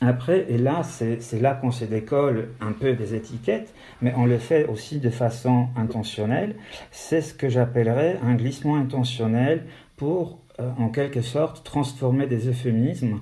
après 0.00 0.46
et 0.48 0.58
là 0.58 0.82
c'est 0.82 1.40
là 1.40 1.54
qu'on 1.54 1.72
se 1.72 1.84
décolle 1.84 2.50
un 2.60 2.72
peu 2.72 2.94
des 2.94 3.14
étiquettes, 3.14 3.74
mais 4.00 4.12
on 4.16 4.26
le 4.26 4.38
fait 4.38 4.66
aussi 4.66 5.00
de 5.00 5.10
façon 5.10 5.68
intentionnelle. 5.76 6.54
C'est 6.90 7.20
ce 7.20 7.34
que 7.34 7.48
j'appellerais 7.48 8.18
un 8.22 8.34
glissement 8.34 8.76
intentionnel 8.76 9.64
pour 9.96 10.38
euh, 10.60 10.70
en 10.78 10.88
quelque 10.88 11.20
sorte 11.20 11.64
transformer 11.64 12.26
des 12.26 12.48
euphémismes 12.48 13.20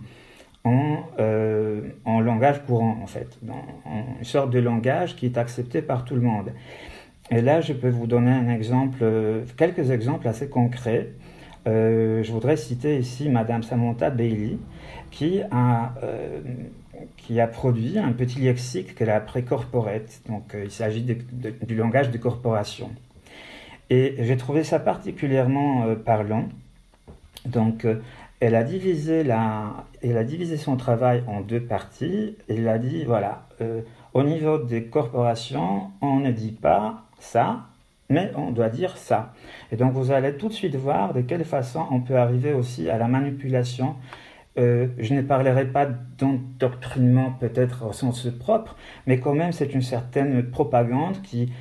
en, 0.65 1.05
euh, 1.19 1.81
en 2.05 2.21
langage 2.21 2.65
courant 2.67 2.99
en 3.03 3.07
fait, 3.07 3.39
dans, 3.43 3.65
une 4.19 4.25
sorte 4.25 4.51
de 4.51 4.59
langage 4.59 5.17
qui 5.17 5.27
est 5.27 5.39
accepté 5.39 5.81
par 5.81 6.05
tout 6.05 6.15
le 6.15 6.23
monde. 6.23 6.53
Et 7.31 7.41
là, 7.41 7.61
je 7.61 7.73
peux 7.73 7.89
vous 7.89 8.07
donner 8.07 8.31
un 8.31 8.49
exemple, 8.49 8.99
euh, 9.03 9.45
quelques 9.57 9.91
exemples 9.91 10.29
assez 10.29 10.49
concrets. 10.49 11.13
Euh, 11.67 12.23
je 12.23 12.33
voudrais 12.33 12.57
citer 12.57 12.99
ici 12.99 13.29
Madame 13.29 13.63
Samantha 13.63 14.11
Bailey, 14.11 14.59
qui 15.11 15.41
a, 15.51 15.95
euh, 16.03 16.41
qui 17.17 17.41
a 17.41 17.47
produit 17.47 17.99
un 17.99 18.13
petit 18.13 18.41
lexique 18.41 18.95
qu'elle 18.95 19.11
a 19.11 19.17
appelé 19.17 19.45
corporate. 19.45 20.21
Donc, 20.29 20.55
il 20.55 20.71
s'agit 20.71 21.03
du 21.03 21.75
langage 21.75 22.11
de 22.11 22.19
corporation. 22.19 22.91
Et 23.91 24.17
j'ai 24.19 24.37
trouvé 24.37 24.65
ça 24.65 24.79
particulièrement 24.79 25.95
parlant. 26.05 26.49
Donc, 27.45 27.87
elle 28.41 28.55
a 28.55 28.65
divisé 28.65 29.23
son 30.57 30.77
travail 30.77 31.23
en 31.27 31.41
deux 31.41 31.61
parties. 31.61 32.37
Elle 32.49 32.69
a 32.69 32.79
dit, 32.79 33.05
voilà, 33.05 33.47
au 34.13 34.23
niveau 34.25 34.59
des 34.59 34.85
corporations, 34.85 35.91
on 36.01 36.17
ne 36.17 36.33
dit 36.33 36.53
pas 36.53 37.05
ça, 37.21 37.67
mais 38.09 38.33
on 38.37 38.51
doit 38.51 38.69
dire 38.69 38.97
ça. 38.97 39.35
Et 39.73 39.77
donc 39.77 39.93
vous 39.93 40.11
allez 40.11 40.37
tout 40.37 40.49
de 40.49 40.53
suite 40.53 40.77
voir 40.77 41.15
de 41.15 41.21
quelle 41.21 41.45
façon 41.45 41.87
on 41.91 42.01
peut 42.01 42.17
arriver 42.17 42.53
aussi 42.53 42.89
à 42.89 42.99
la 42.99 43.09
manipulation. 43.09 43.97
Euh, 44.59 44.87
je 44.99 45.13
ne 45.13 45.23
parlerai 45.23 45.67
pas 45.67 45.87
d'endoctrinement 45.87 47.33
peut-être 47.39 47.87
au 47.87 47.93
sens 47.93 48.27
propre, 48.39 48.77
mais 49.07 49.21
quand 49.21 49.35
même 49.35 49.53
c'est 49.53 49.75
une 49.75 49.83
certaine 49.83 50.51
propagande 50.51 51.21
qui, 51.23 51.53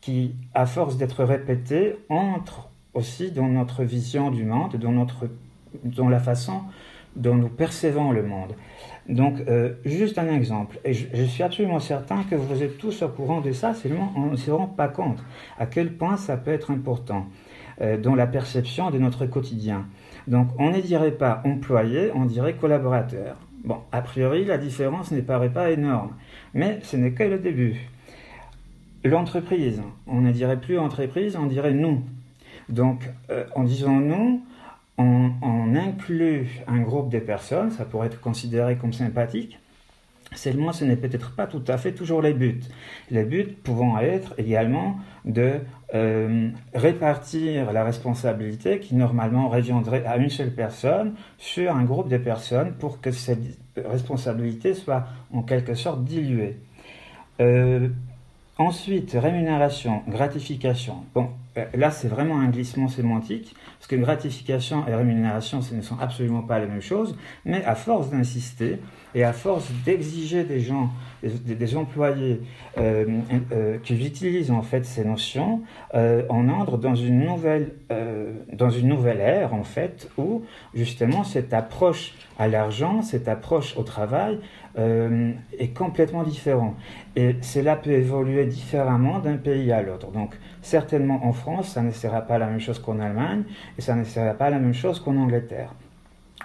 qui 0.00 0.34
à 0.54 0.66
force 0.66 0.96
d'être 0.96 1.24
répétée, 1.24 1.96
entre 2.08 2.68
aussi 2.94 3.30
dans 3.30 3.48
notre 3.48 3.82
vision 3.82 4.30
du 4.30 4.44
monde, 4.44 4.76
dans, 4.76 4.92
notre, 4.92 5.26
dans 5.84 6.08
la 6.08 6.20
façon 6.20 6.62
dont 7.16 7.34
nous 7.34 7.48
percevons 7.48 8.12
le 8.12 8.22
monde. 8.22 8.54
Donc, 9.08 9.40
euh, 9.46 9.74
juste 9.84 10.18
un 10.18 10.28
exemple, 10.28 10.80
et 10.84 10.92
je, 10.92 11.22
suis 11.24 11.44
absolument 11.44 11.78
certain 11.78 12.24
que 12.24 12.34
vous 12.34 12.62
êtes 12.62 12.76
tous 12.76 13.02
au 13.02 13.08
courant 13.08 13.40
de 13.40 13.52
ça, 13.52 13.72
seulement 13.72 14.12
on 14.16 14.32
ne 14.32 14.36
se 14.36 14.50
rend 14.50 14.66
pas 14.66 14.88
compte 14.88 15.22
à 15.58 15.66
quel 15.66 15.92
point 15.92 16.16
ça 16.16 16.36
peut 16.36 16.50
être 16.50 16.72
important 16.72 17.26
euh, 17.80 17.96
dans 17.98 18.16
la 18.16 18.26
perception 18.26 18.90
de 18.90 18.98
notre 18.98 19.26
quotidien. 19.26 19.86
Donc, 20.26 20.48
on 20.58 20.70
ne 20.70 20.80
dirait 20.80 21.12
pas 21.12 21.40
employé, 21.44 22.10
on 22.14 22.24
dirait 22.24 22.54
collaborateur. 22.54 23.36
Bon, 23.64 23.78
a 23.92 24.02
priori, 24.02 24.44
la 24.44 24.58
différence 24.58 25.12
ne 25.12 25.20
paraît 25.20 25.52
pas 25.52 25.70
énorme, 25.70 26.12
mais 26.52 26.80
ce 26.82 26.96
n'est 26.96 27.12
que 27.12 27.22
le 27.22 27.38
début. 27.38 27.88
L'entreprise, 29.04 29.82
on 30.08 30.20
ne 30.20 30.32
dirait 30.32 30.60
plus 30.60 30.80
entreprise, 30.80 31.36
on 31.36 31.46
dirait 31.46 31.74
nous. 31.74 32.02
Donc, 32.68 33.08
euh, 33.30 33.44
en 33.54 33.62
disant 33.62 34.00
nous, 34.00 34.42
on, 34.98 35.74
inclut 35.74 36.48
un 36.66 36.80
groupe 36.80 37.10
de 37.10 37.18
personnes, 37.18 37.70
ça 37.70 37.84
pourrait 37.84 38.06
être 38.06 38.20
considéré 38.20 38.76
comme 38.76 38.92
sympathique, 38.92 39.58
seulement 40.34 40.72
ce 40.72 40.84
n'est 40.84 40.96
peut-être 40.96 41.34
pas 41.34 41.46
tout 41.46 41.62
à 41.68 41.76
fait 41.76 41.92
toujours 41.92 42.22
les 42.22 42.32
buts. 42.32 42.60
Les 43.10 43.24
buts 43.24 43.56
pouvant 43.62 43.98
être 43.98 44.34
également 44.38 44.96
de 45.24 45.60
euh, 45.94 46.48
répartir 46.74 47.72
la 47.72 47.84
responsabilité 47.84 48.80
qui 48.80 48.94
normalement 48.94 49.48
reviendrait 49.48 50.04
à 50.06 50.16
une 50.16 50.30
seule 50.30 50.52
personne 50.52 51.14
sur 51.38 51.74
un 51.74 51.84
groupe 51.84 52.08
de 52.08 52.18
personnes 52.18 52.72
pour 52.72 53.00
que 53.00 53.10
cette 53.10 53.58
responsabilité 53.76 54.74
soit 54.74 55.04
en 55.32 55.42
quelque 55.42 55.74
sorte 55.74 56.04
diluée. 56.04 56.56
Euh, 57.40 57.88
ensuite, 58.58 59.12
rémunération, 59.12 60.02
gratification. 60.08 61.04
Là, 61.74 61.90
c'est 61.90 62.08
vraiment 62.08 62.38
un 62.38 62.48
glissement 62.48 62.88
sémantique, 62.88 63.54
parce 63.78 63.88
que 63.88 63.96
gratification 63.96 64.86
et 64.88 64.94
rémunération, 64.94 65.62
ce 65.62 65.74
ne 65.74 65.82
sont 65.82 65.98
absolument 66.00 66.42
pas 66.42 66.58
les 66.58 66.66
mêmes 66.66 66.82
choses, 66.82 67.16
mais 67.44 67.64
à 67.64 67.74
force 67.74 68.10
d'insister 68.10 68.78
et 69.14 69.24
à 69.24 69.32
force 69.32 69.70
d'exiger 69.84 70.44
des 70.44 70.60
gens, 70.60 70.90
des, 71.22 71.76
employés 71.76 72.42
euh, 72.76 73.04
euh, 73.52 73.78
qui 73.82 73.94
utilisent 73.94 74.50
en 74.50 74.62
fait 74.62 74.84
ces 74.84 75.04
notions, 75.04 75.62
on 75.94 76.48
entre 76.50 76.76
dans 76.76 76.94
une 76.94 77.20
nouvelle, 77.24 77.72
dans 78.52 78.70
une 78.70 78.88
nouvelle 78.88 79.20
ère 79.20 79.54
en 79.54 79.64
fait, 79.64 80.10
où 80.18 80.42
justement 80.74 81.24
cette 81.24 81.54
approche 81.54 82.14
à 82.38 82.48
l'argent, 82.48 83.00
cette 83.00 83.28
approche 83.28 83.76
au 83.78 83.82
travail 83.82 84.38
est 84.76 85.74
complètement 85.74 86.22
différente. 86.22 86.76
Et 87.16 87.36
cela 87.40 87.76
peut 87.76 87.92
évoluer 87.92 88.44
différemment 88.44 89.20
d'un 89.20 89.38
pays 89.38 89.72
à 89.72 89.80
l'autre. 89.80 90.10
Donc, 90.12 90.36
certainement 90.66 91.24
en 91.24 91.32
France, 91.32 91.68
ça 91.68 91.82
ne 91.82 91.92
sera 91.92 92.22
pas 92.22 92.38
la 92.38 92.46
même 92.46 92.60
chose 92.60 92.78
qu'en 92.78 92.98
Allemagne 92.98 93.44
et 93.78 93.80
ça 93.80 93.94
ne 93.94 94.04
sera 94.04 94.34
pas 94.34 94.50
la 94.50 94.58
même 94.58 94.74
chose 94.74 95.00
qu'en 95.00 95.16
Angleterre, 95.16 95.72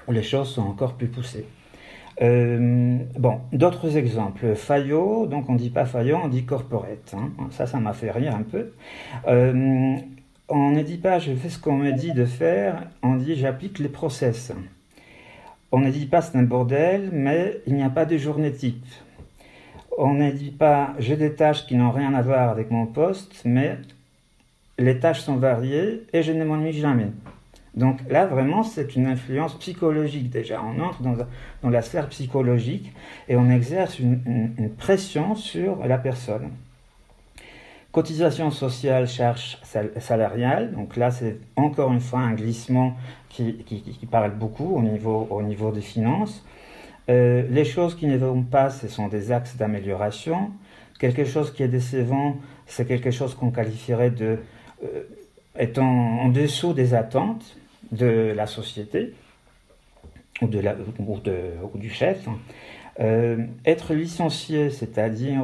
où 0.07 0.11
les 0.11 0.23
choses 0.23 0.49
sont 0.49 0.61
encore 0.61 0.93
plus 0.93 1.07
poussées. 1.07 1.45
Euh, 2.21 2.99
bon, 3.17 3.39
d'autres 3.51 3.97
exemples. 3.97 4.53
Fayot, 4.55 5.25
donc 5.25 5.49
on 5.49 5.53
ne 5.53 5.57
dit 5.57 5.71
pas 5.71 5.85
Fayot, 5.85 6.19
on 6.23 6.27
dit 6.27 6.45
corporate. 6.45 7.15
Hein. 7.17 7.31
Ça, 7.49 7.65
ça 7.65 7.79
m'a 7.79 7.93
fait 7.93 8.11
rire 8.11 8.35
un 8.35 8.43
peu. 8.43 8.73
Euh, 9.27 9.95
on 10.49 10.69
ne 10.69 10.81
dit 10.83 10.97
pas 10.97 11.17
je 11.17 11.33
fais 11.33 11.49
ce 11.49 11.57
qu'on 11.57 11.77
me 11.77 11.91
dit 11.91 12.13
de 12.13 12.25
faire, 12.25 12.83
on 13.01 13.15
dit 13.15 13.35
j'applique 13.35 13.79
les 13.79 13.89
process. 13.89 14.51
On 15.71 15.79
ne 15.79 15.89
dit 15.89 16.05
pas 16.05 16.21
c'est 16.21 16.37
un 16.37 16.43
bordel, 16.43 17.09
mais 17.11 17.61
il 17.65 17.73
n'y 17.73 17.83
a 17.83 17.89
pas 17.89 18.05
de 18.05 18.17
journée 18.17 18.51
type 18.51 18.85
on 19.97 20.13
ne 20.13 20.31
dit 20.31 20.51
pas 20.51 20.93
j'ai 20.99 21.15
des 21.15 21.35
tâches 21.35 21.65
qui 21.67 21.75
n'ont 21.75 21.91
rien 21.91 22.13
à 22.13 22.21
voir 22.21 22.49
avec 22.49 22.71
mon 22.71 22.85
poste, 22.85 23.41
mais 23.45 23.77
les 24.81 24.99
tâches 24.99 25.21
sont 25.21 25.37
variées 25.37 26.03
et 26.13 26.23
je 26.23 26.31
ne 26.31 26.43
m'ennuie 26.43 26.73
jamais. 26.73 27.07
Donc 27.75 27.99
là, 28.09 28.25
vraiment, 28.25 28.63
c'est 28.63 28.95
une 28.95 29.07
influence 29.07 29.57
psychologique 29.59 30.29
déjà. 30.29 30.61
On 30.61 30.81
entre 30.81 31.01
dans, 31.01 31.69
la 31.69 31.81
sphère 31.81 32.09
psychologique 32.09 32.91
et 33.29 33.37
on 33.37 33.49
exerce 33.49 33.99
une, 33.99 34.71
pression 34.77 35.35
sur 35.35 35.85
la 35.85 35.97
personne. 35.97 36.49
Cotisation 37.93 38.51
sociale, 38.51 39.07
charge 39.07 39.57
salariale. 39.99 40.73
Donc 40.73 40.97
là, 40.97 41.11
c'est 41.11 41.37
encore 41.55 41.91
une 41.93 42.01
fois 42.01 42.19
un 42.19 42.33
glissement 42.33 42.95
qui, 43.29 43.53
parle 44.09 44.31
beaucoup 44.31 44.75
au 44.75 44.81
niveau, 44.81 45.27
au 45.29 45.41
niveau 45.41 45.71
des 45.71 45.81
finances. 45.81 46.43
Euh, 47.09 47.43
les 47.49 47.65
choses 47.65 47.95
qui 47.95 48.05
ne 48.05 48.17
vont 48.17 48.43
pas, 48.43 48.69
ce 48.69 48.87
sont 48.87 49.07
des 49.07 49.31
axes 49.31 49.55
d'amélioration. 49.55 50.51
Quelque 50.99 51.25
chose 51.25 51.53
qui 51.53 51.63
est 51.63 51.67
décevant, 51.67 52.35
c'est 52.67 52.85
quelque 52.85 53.11
chose 53.11 53.33
qu'on 53.33 53.49
qualifierait 53.49 54.11
de 54.11 54.37
euh, 54.83 55.03
étant 55.59 55.85
en 55.85 56.29
dessous 56.29 56.73
des 56.73 56.93
attentes 56.93 57.57
de 57.91 58.33
la 58.35 58.47
société 58.47 59.13
ou, 60.41 60.47
de 60.47 60.61
ou, 60.99 61.77
du 61.77 61.89
chef. 61.89 62.25
Euh, 62.99 63.37
être 63.65 63.93
licencié, 63.93 64.69
c'est-à-dire 64.69 65.43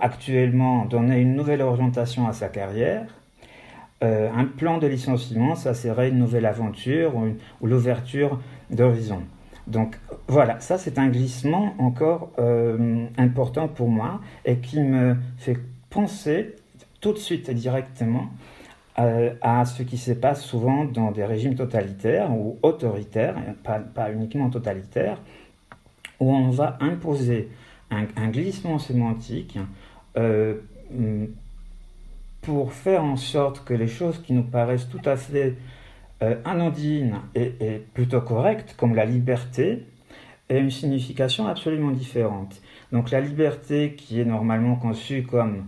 actuellement 0.00 0.84
donner 0.86 1.20
une 1.20 1.34
nouvelle 1.34 1.62
orientation 1.62 2.26
à 2.28 2.32
sa 2.32 2.48
carrière, 2.48 3.06
un 4.00 4.44
plan 4.44 4.78
de 4.78 4.86
licenciement, 4.86 5.56
ça 5.56 5.74
serait 5.74 6.08
une 6.08 6.18
nouvelle 6.18 6.46
aventure 6.46 7.12
ou 7.60 7.66
l'ouverture 7.66 8.40
d'horizon. 8.70 9.22
Donc 9.68 9.98
voilà, 10.28 10.60
ça 10.60 10.78
c'est 10.78 10.98
un 10.98 11.08
glissement 11.08 11.74
encore 11.78 12.30
euh, 12.38 13.04
important 13.18 13.68
pour 13.68 13.88
moi 13.88 14.20
et 14.46 14.56
qui 14.56 14.80
me 14.80 15.16
fait 15.36 15.58
penser 15.90 16.56
tout 17.00 17.12
de 17.12 17.18
suite 17.18 17.48
et 17.48 17.54
directement 17.54 18.30
euh, 18.98 19.34
à 19.42 19.64
ce 19.64 19.82
qui 19.84 19.96
se 19.96 20.12
passe 20.12 20.44
souvent 20.44 20.84
dans 20.84 21.12
des 21.12 21.24
régimes 21.24 21.54
totalitaires 21.54 22.32
ou 22.32 22.58
autoritaires, 22.62 23.36
pas, 23.62 24.12
uniquement 24.12 24.50
totalitaires, 24.50 25.20
où 26.18 26.34
on 26.34 26.50
va 26.50 26.76
imposer 26.80 27.48
un, 27.90 28.28
glissement 28.28 28.78
sémantique 28.78 29.56
euh, 30.16 30.56
pour 32.42 32.72
faire 32.72 33.04
en 33.04 33.16
sorte 33.16 33.64
que 33.64 33.74
les 33.74 33.86
choses 33.86 34.20
qui 34.20 34.32
nous 34.32 34.42
paraissent 34.42 34.88
tout 34.88 35.00
à 35.04 35.16
fait 35.16 35.54
euh, 36.22 36.34
anodine 36.44 37.20
et, 37.36 37.82
plutôt 37.94 38.20
correcte, 38.20 38.74
comme 38.76 38.96
la 38.96 39.04
liberté, 39.04 39.84
ait 40.48 40.58
une 40.58 40.70
signification 40.70 41.46
absolument 41.46 41.92
différente. 41.92 42.60
Donc 42.90 43.12
la 43.12 43.20
liberté 43.20 43.94
qui 43.94 44.20
est 44.20 44.24
normalement 44.24 44.74
conçue 44.74 45.22
comme 45.22 45.66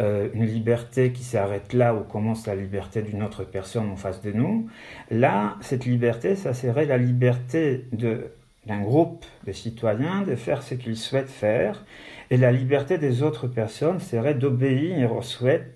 euh, 0.00 0.30
une 0.32 0.46
liberté 0.46 1.12
qui 1.12 1.22
s'arrête 1.22 1.74
là 1.74 1.94
où 1.94 2.00
commence 2.00 2.46
la 2.46 2.54
liberté 2.54 3.02
d'une 3.02 3.22
autre 3.22 3.44
personne 3.44 3.90
en 3.90 3.96
face 3.96 4.22
de 4.22 4.32
nous, 4.32 4.70
là, 5.10 5.58
cette 5.60 5.84
liberté, 5.84 6.34
ça 6.34 6.54
serait 6.54 6.86
la 6.86 6.96
liberté 6.96 7.84
d'un 7.92 8.80
groupe 8.80 9.26
de 9.46 9.52
citoyens 9.52 10.22
de 10.22 10.34
faire 10.34 10.62
ce 10.62 10.74
qu'ils 10.74 10.96
souhaitent 10.96 11.28
faire, 11.28 11.84
et 12.30 12.38
la 12.38 12.52
liberté 12.52 12.96
des 12.96 13.22
autres 13.22 13.48
personnes 13.48 14.00
serait 14.00 14.32
d'obéir 14.32 15.14
aux 15.14 15.20
souhaits 15.20 15.70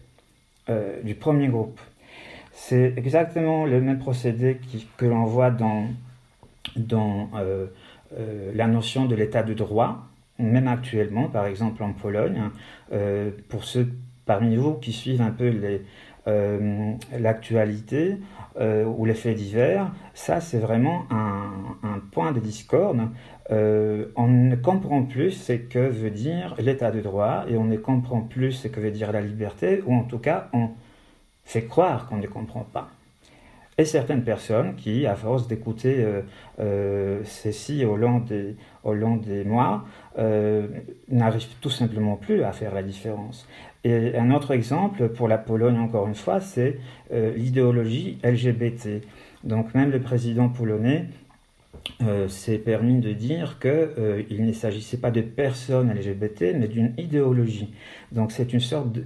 euh, 0.71 1.03
du 1.03 1.15
premier 1.15 1.49
groupe. 1.49 1.79
C'est 2.53 2.95
exactement 2.97 3.67
le 3.67 3.83
même 3.83 3.99
procédé 3.99 4.59
que 4.97 5.05
l'on 5.05 5.25
voit 5.25 5.51
dans, 5.51 5.89
dans 6.75 7.29
euh, 7.35 7.67
la 8.55 8.67
notion 8.67 9.05
de 9.05 9.15
l'état 9.15 9.43
de 9.43 9.53
droit, 9.53 10.07
même 10.39 10.69
actuellement, 10.69 11.29
par 11.29 11.45
exemple 11.45 11.83
en 11.83 11.93
Pologne, 11.93 12.51
pour 13.49 13.65
ceux 13.65 13.89
parmi 14.27 14.57
vous 14.57 14.75
qui 14.75 14.93
suivent 14.93 15.23
un 15.23 15.31
peu 15.31 15.51
l'actualité 17.19 18.19
ou 18.61 19.05
les 19.05 19.15
faits 19.15 19.37
divers, 19.37 19.93
ça 20.13 20.41
c'est 20.41 20.59
vraiment 20.59 21.07
un, 21.11 21.53
un, 21.83 22.01
point 22.11 22.33
de 22.33 22.41
discorde. 22.41 23.09
on 23.51 24.29
ne 24.29 24.57
comprend 24.57 25.05
plus 25.05 25.31
ce 25.31 25.53
que 25.53 25.79
veut 25.79 26.11
dire 26.11 26.55
l'état 26.59 26.91
de 26.91 27.01
droit 27.01 27.45
et 27.49 27.57
on 27.57 27.65
ne 27.65 27.77
comprend 27.77 28.21
plus 28.21 28.53
ce 28.53 28.69
que 28.69 28.81
veut 28.81 28.91
dire 28.91 29.13
la 29.13 29.21
liberté, 29.21 29.83
ou 29.87 29.95
en 29.95 30.03
tout 30.03 30.19
cas 30.19 30.49
on 30.53 30.71
fait 31.45 31.65
croire 31.65 32.09
qu'on 32.09 32.17
ne 32.17 32.27
comprend 32.27 32.65
pas. 32.65 32.89
Et 33.79 33.85
certaines 33.85 34.25
personnes 34.25 34.75
qui, 34.75 35.07
à 35.07 35.17
force 35.17 35.49
d'écouter 35.49 35.97
euh, 35.99 36.23
euh, 36.61 37.21
ceci 37.25 37.85
au 37.85 37.97
long 37.97 38.21
des, 38.21 39.45
mois, 39.45 39.85
euh, 40.19 40.67
n'arrivent 41.09 41.47
tout 41.61 41.71
simplement 41.71 42.17
plus 42.17 42.43
à 42.43 42.53
faire 42.53 42.75
la 42.75 42.83
différence. 42.83 43.47
Et 43.85 44.17
un 44.17 44.31
autre 44.31 44.53
exemple, 44.53 45.11
pour 45.11 45.29
la 45.29 45.37
Pologne 45.37 45.79
encore 45.79 46.09
une 46.09 46.15
fois, 46.15 46.41
c'est 46.41 46.79
l'idéologie 47.13 48.19
LGBT. 48.25 49.03
Donc 49.45 49.75
même 49.75 49.91
le 49.91 50.01
président 50.01 50.49
polonais 50.49 51.07
s'est 52.27 52.59
permis 52.59 52.99
de 52.99 53.13
dire 53.13 53.61
qu'il 53.61 54.45
ne 54.45 54.53
s'agissait 54.53 54.97
pas 54.97 55.13
de 55.13 55.21
personnes 55.21 55.93
LGBT, 55.93 56.57
mais 56.57 56.67
d'une 56.67 56.95
idéologie. 56.99 57.73
Donc 58.11 58.33
c'est 58.33 58.53
une 58.53 58.61
sorte 58.61 58.89
de, 58.91 59.05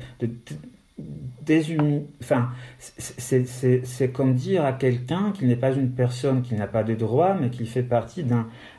Enfin, 2.23 2.51
c'est 2.79 4.13
comme 4.13 4.35
dire 4.35 4.65
à 4.65 4.73
quelqu'un 4.73 5.33
qu'il 5.33 5.49
n'est 5.49 5.57
pas 5.57 5.73
une 5.73 5.91
personne 5.91 6.43
qui 6.43 6.55
n'a 6.55 6.67
pas 6.67 6.85
de 6.85 6.95
droit, 6.95 7.35
mais 7.35 7.51
qui 7.51 7.67
fait 7.67 7.83
partie 7.83 8.25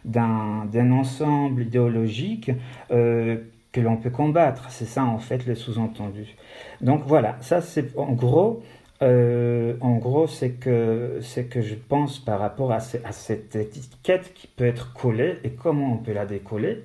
d'un 0.05 0.91
ensemble 0.91 1.63
idéologique 1.63 2.51
euh, 2.91 3.37
que 3.71 3.81
l'on 3.81 3.97
peut 3.97 4.09
combattre. 4.09 4.69
C'est 4.69 4.85
ça, 4.85 5.03
en 5.03 5.19
fait, 5.19 5.45
le 5.45 5.55
sous-entendu. 5.55 6.35
Donc 6.81 7.03
voilà, 7.05 7.37
ça, 7.41 7.61
c'est 7.61 7.97
en 7.97 8.13
gros. 8.13 8.63
Euh, 9.01 9.73
en 9.81 9.95
gros, 9.97 10.27
c'est 10.27 10.51
que, 10.51 11.19
que 11.49 11.61
je 11.61 11.75
pense 11.75 12.19
par 12.19 12.39
rapport 12.39 12.71
à, 12.71 12.77
à, 12.77 13.11
cette 13.11 13.55
étiquette 13.55 14.33
qui 14.35 14.45
peut 14.47 14.65
être 14.65 14.93
collée 14.93 15.39
et 15.43 15.49
comment 15.49 15.93
on 15.93 15.97
peut 15.97 16.13
la 16.13 16.27
décoller. 16.27 16.83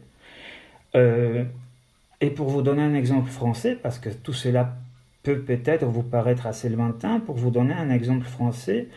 Euh, 0.95 1.45
et 2.23 2.31
pour 2.31 2.49
vous 2.49 2.63
donner 2.63 2.83
un 2.83 2.95
exemple 2.95 3.29
français, 3.29 3.77
parce 3.81 3.99
que 3.99 4.09
tout 4.09 4.33
cela 4.33 4.77
peut 5.27 5.41
peut-être 5.41 5.85
vous 5.85 6.05
paraître 6.05 6.47
assez 6.47 6.69
lointain. 6.69 7.19
Pour 7.21 7.37
vous 7.37 7.51
donner 7.51 7.75
un 7.75 7.91
exemple 7.91 8.27
français, 8.27 8.89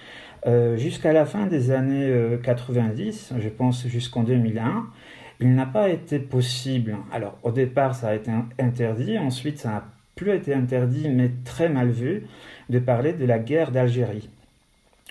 euh, 0.45 0.77
jusqu'à 0.77 1.11
la 1.11 1.25
fin 1.25 1.47
des 1.47 1.71
années 1.71 2.13
90, 2.43 3.31
euh, 3.31 3.41
je 3.41 3.49
pense 3.49 3.87
jusqu'en 3.87 4.23
2001, 4.23 4.85
il 5.39 5.55
n'a 5.55 5.65
pas 5.65 5.89
été 5.89 6.19
possible. 6.19 6.97
Alors 7.11 7.39
au 7.43 7.51
départ, 7.51 7.95
ça 7.95 8.09
a 8.09 8.15
été 8.15 8.31
interdit, 8.59 9.17
ensuite 9.17 9.57
ça 9.57 9.69
n'a 9.69 9.83
plus 10.15 10.35
été 10.35 10.53
interdit, 10.53 11.09
mais 11.09 11.31
très 11.45 11.67
mal 11.67 11.89
vu, 11.89 12.27
de 12.69 12.77
parler 12.77 13.13
de 13.13 13.25
la 13.25 13.39
guerre 13.39 13.71
d'Algérie. 13.71 14.29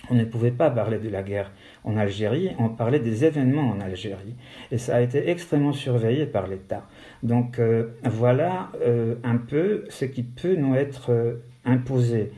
On 0.09 0.15
ne 0.15 0.25
pouvait 0.25 0.51
pas 0.51 0.69
parler 0.71 0.97
de 0.97 1.09
la 1.09 1.23
guerre 1.23 1.51
en 1.83 1.97
Algérie, 1.97 2.51
on 2.59 2.69
parlait 2.69 2.99
des 2.99 3.25
événements 3.25 3.69
en 3.69 3.79
Algérie. 3.79 4.35
Et 4.71 4.77
ça 4.77 4.95
a 4.97 5.01
été 5.01 5.29
extrêmement 5.29 5.73
surveillé 5.73 6.25
par 6.25 6.47
l'État. 6.47 6.83
Donc 7.23 7.59
euh, 7.59 7.89
voilà 8.03 8.71
euh, 8.81 9.15
un 9.23 9.37
peu 9.37 9.85
ce 9.89 10.05
qui 10.05 10.23
peut 10.23 10.55
nous 10.55 10.75
être 10.75 11.11
euh, 11.11 11.35
imposé. 11.65 12.31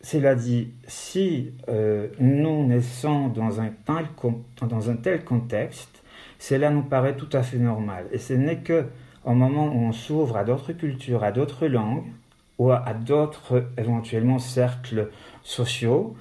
cela 0.00 0.34
dit, 0.34 0.70
si 0.86 1.52
nous 2.18 2.66
naissons 2.66 3.28
dans 3.28 3.60
un, 3.60 3.70
tel, 3.84 4.06
dans 4.68 4.90
un 4.90 4.96
tel 4.96 5.24
contexte, 5.24 6.02
cela 6.38 6.70
nous 6.70 6.82
paraît 6.82 7.16
tout 7.16 7.28
à 7.32 7.42
fait 7.42 7.58
normal. 7.58 8.06
Et 8.12 8.18
ce 8.18 8.32
n'est 8.32 8.58
que 8.58 8.86
au 9.24 9.34
moment 9.34 9.66
où 9.66 9.78
on 9.78 9.92
s'ouvre 9.92 10.36
à 10.36 10.44
d'autres 10.44 10.72
cultures, 10.72 11.24
à 11.24 11.32
d'autres 11.32 11.66
langues, 11.66 12.04
ou 12.58 12.70
à 12.70 12.94
d'autres 12.94 13.68
éventuellement 13.76 14.38
cercles 14.38 15.10
sociaux, 15.42 16.16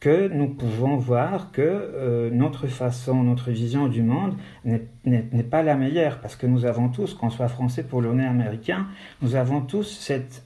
que 0.00 0.28
nous 0.28 0.48
pouvons 0.48 0.96
voir 0.96 1.50
que 1.52 1.62
euh, 1.62 2.30
notre 2.30 2.66
façon, 2.66 3.22
notre 3.22 3.50
vision 3.50 3.88
du 3.88 4.02
monde 4.02 4.36
n'est 4.64 5.42
pas 5.42 5.62
la 5.62 5.74
meilleure, 5.74 6.20
parce 6.20 6.36
que 6.36 6.46
nous 6.46 6.64
avons 6.64 6.88
tous, 6.88 7.14
qu'on 7.14 7.30
soit 7.30 7.48
français, 7.48 7.82
polonais, 7.82 8.26
américain, 8.26 8.86
nous 9.22 9.36
avons 9.36 9.62
tous 9.62 9.98
cette, 9.98 10.42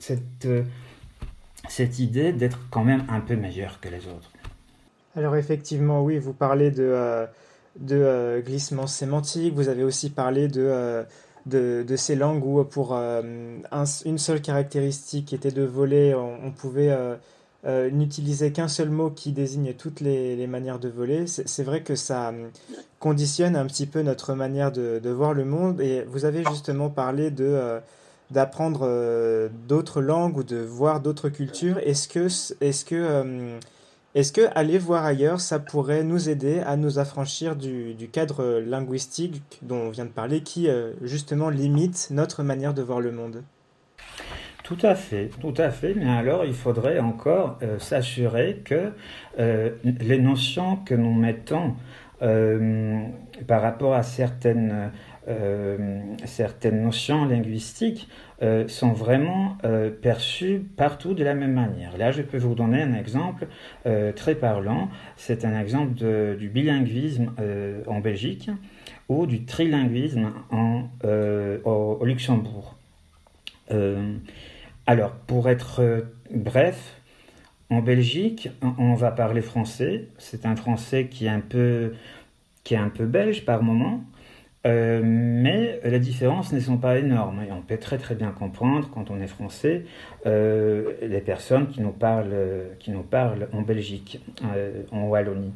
cette, 0.00 0.44
euh, 0.46 0.64
cette 1.68 1.98
idée 1.98 2.32
d'être 2.32 2.58
quand 2.70 2.84
même 2.84 3.04
un 3.08 3.20
peu 3.20 3.36
meilleur 3.36 3.80
que 3.80 3.88
les 3.88 4.06
autres. 4.06 4.30
Alors 5.16 5.36
effectivement, 5.36 6.02
oui, 6.02 6.18
vous 6.18 6.32
parlez 6.32 6.72
de, 6.72 6.82
euh, 6.82 7.26
de 7.78 8.42
glissement 8.44 8.88
sémantique, 8.88 9.54
vous 9.54 9.68
avez 9.68 9.84
aussi 9.84 10.10
parlé 10.10 10.48
de 10.48 11.04
de, 11.46 11.96
ces 11.96 12.16
langues 12.16 12.44
où 12.44 12.62
pour 12.64 12.90
euh, 12.92 13.58
une 14.04 14.18
seule 14.18 14.40
caractéristique 14.40 15.32
était 15.32 15.50
de 15.50 15.62
voler, 15.62 16.14
on, 16.14 16.50
pouvait 16.50 16.90
euh, 16.90 17.16
euh, 17.66 17.90
n'utiliser 17.90 18.52
qu'un 18.52 18.68
seul 18.68 18.90
mot 18.90 19.10
qui 19.10 19.32
désigne 19.32 19.74
toutes 19.74 20.00
les, 20.00 20.46
manières 20.46 20.78
de 20.78 20.88
voler. 20.88 21.26
C'est 21.26 21.62
vrai 21.62 21.82
que 21.82 21.94
ça 21.94 22.32
conditionne 22.98 23.56
un 23.56 23.66
petit 23.66 23.86
peu 23.86 24.02
notre 24.02 24.34
manière 24.34 24.72
de, 24.72 25.00
de, 25.02 25.10
voir 25.10 25.34
le 25.34 25.44
monde. 25.44 25.80
Et 25.80 26.02
vous 26.02 26.24
avez 26.24 26.44
justement 26.44 26.90
parlé 26.90 27.30
de 27.30 27.80
d'apprendre 28.30 28.88
d'autres 29.68 30.00
langues 30.00 30.38
ou 30.38 30.42
de 30.44 30.56
voir 30.56 31.00
d'autres 31.00 31.28
cultures. 31.28 31.78
Est-ce 31.78 32.08
que, 32.08 32.26
est-ce 32.64 32.84
que 32.84 33.58
est-ce 34.14 34.32
que 34.32 34.42
aller 34.54 34.78
voir 34.78 35.04
ailleurs, 35.04 35.40
ça 35.40 35.58
pourrait 35.58 36.04
nous 36.04 36.28
aider 36.28 36.60
à 36.60 36.76
nous 36.76 37.00
affranchir 37.00 37.56
du, 37.56 37.96
cadre 38.12 38.60
linguistique 38.64 39.42
dont 39.62 39.76
on 39.76 39.90
vient 39.90 40.04
de 40.04 40.10
parler, 40.10 40.40
qui 40.40 40.68
euh, 40.68 40.92
justement 41.02 41.50
limite 41.50 42.08
notre 42.12 42.44
manière 42.44 42.74
de 42.74 42.82
voir 42.82 43.00
le 43.00 43.10
monde? 43.10 43.42
Tout 44.62 44.78
à 44.82 44.94
fait, 44.94 45.30
tout 45.40 45.54
à 45.56 45.70
fait. 45.70 45.94
Mais 45.94 46.08
alors, 46.08 46.44
il 46.44 46.54
faudrait 46.54 47.00
encore 47.00 47.58
euh, 47.64 47.80
s'assurer 47.80 48.62
que 48.64 48.92
euh, 49.40 49.70
les 49.82 50.18
notions 50.18 50.76
que 50.76 50.94
nous 50.94 51.12
mettons 51.12 51.74
par 53.46 53.60
rapport 53.60 53.92
à 53.92 54.02
certaines, 54.02 54.90
certaines 56.24 56.82
notions 56.82 57.24
linguistiques 57.24 58.08
euh, 58.42 58.66
sont 58.66 58.92
vraiment 58.92 59.56
euh, 59.64 59.90
perçus 59.90 60.66
partout 60.76 61.14
de 61.14 61.22
la 61.22 61.34
même 61.34 61.54
manière. 61.54 61.96
Là, 61.96 62.10
je 62.10 62.20
peux 62.20 62.36
vous 62.36 62.56
donner 62.56 62.82
un 62.82 62.92
exemple 62.92 63.46
euh, 63.86 64.12
très 64.12 64.34
parlant. 64.34 64.90
C'est 65.16 65.44
un 65.44 65.58
exemple 65.58 65.94
du 66.36 66.48
bilinguisme 66.48 67.32
en 67.86 68.00
Belgique 68.00 68.50
ou 69.08 69.26
du 69.26 69.44
trilinguisme 69.44 70.32
en, 70.50 70.88
au, 71.64 71.98
au, 72.00 72.04
Luxembourg. 72.04 72.76
alors, 74.86 75.12
pour 75.26 75.48
être 75.48 76.04
bref, 76.34 77.00
en 77.70 77.80
Belgique, 77.80 78.50
on 78.78 78.94
va 78.94 79.10
parler 79.10 79.42
français. 79.42 80.08
C'est 80.18 80.44
un 80.44 80.56
français 80.56 81.06
qui 81.06 81.26
est 81.26 81.30
un 81.30 81.40
peu, 81.40 81.94
qui 82.64 82.74
est 82.74 82.78
un 82.78 82.90
peu 82.90 83.06
belge 83.06 83.44
par 83.44 83.62
moment. 83.62 84.02
Euh, 84.66 85.02
mais 85.04 85.78
les 85.84 85.98
différences 86.00 86.52
ne 86.52 86.60
sont 86.60 86.78
pas 86.78 86.98
énormes 86.98 87.42
et 87.42 87.52
on 87.52 87.60
peut 87.60 87.76
très 87.76 87.98
très 87.98 88.14
bien 88.14 88.30
comprendre 88.30 88.88
quand 88.94 89.10
on 89.10 89.20
est 89.20 89.26
français 89.26 89.84
euh, 90.24 90.92
les 91.02 91.20
personnes 91.20 91.68
qui 91.68 91.82
nous 91.82 91.92
parlent, 91.92 92.34
qui 92.78 92.90
nous 92.90 93.02
parlent 93.02 93.48
en 93.52 93.60
Belgique, 93.60 94.20
euh, 94.54 94.82
en 94.90 95.02
Wallonie. 95.02 95.52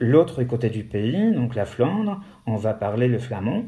L'autre 0.00 0.42
côté 0.42 0.68
du 0.68 0.82
pays, 0.82 1.30
donc 1.32 1.54
la 1.54 1.64
Flandre, 1.64 2.20
on 2.46 2.56
va 2.56 2.74
parler 2.74 3.06
le 3.06 3.20
flamand. 3.20 3.62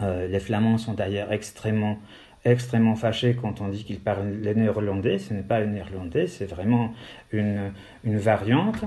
les 0.00 0.40
Flamands 0.40 0.78
sont 0.78 0.94
d'ailleurs 0.94 1.32
extrêmement 1.32 1.98
extrêmement 2.46 2.94
fâchés 2.94 3.36
quand 3.38 3.60
on 3.60 3.68
dit 3.68 3.84
qu'ils 3.84 4.00
parlent 4.00 4.32
le 4.42 4.54
néerlandais. 4.54 5.18
Ce 5.18 5.34
n'est 5.34 5.42
pas 5.42 5.60
le 5.60 5.66
néerlandais, 5.66 6.28
c'est 6.28 6.46
vraiment 6.46 6.94
une, 7.30 7.72
une 8.04 8.16
variante 8.16 8.84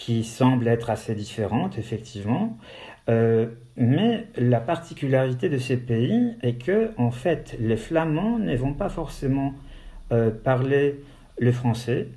qui 0.00 0.24
semble 0.24 0.66
être 0.66 0.88
assez 0.88 1.14
différente, 1.14 1.76
effectivement. 1.76 2.56
Euh, 3.10 3.48
mais 3.76 4.26
la 4.34 4.58
particularité 4.58 5.50
de 5.50 5.58
ces 5.58 5.76
pays 5.76 6.38
est 6.40 6.54
que, 6.54 6.92
en 6.96 7.10
fait, 7.10 7.54
les 7.60 7.76
Flamands 7.76 8.38
ne 8.38 8.56
vont 8.56 8.72
pas 8.72 8.88
forcément 8.88 9.52
euh, 10.10 10.30
parler 10.30 11.04
le 11.38 11.52
français 11.52 12.08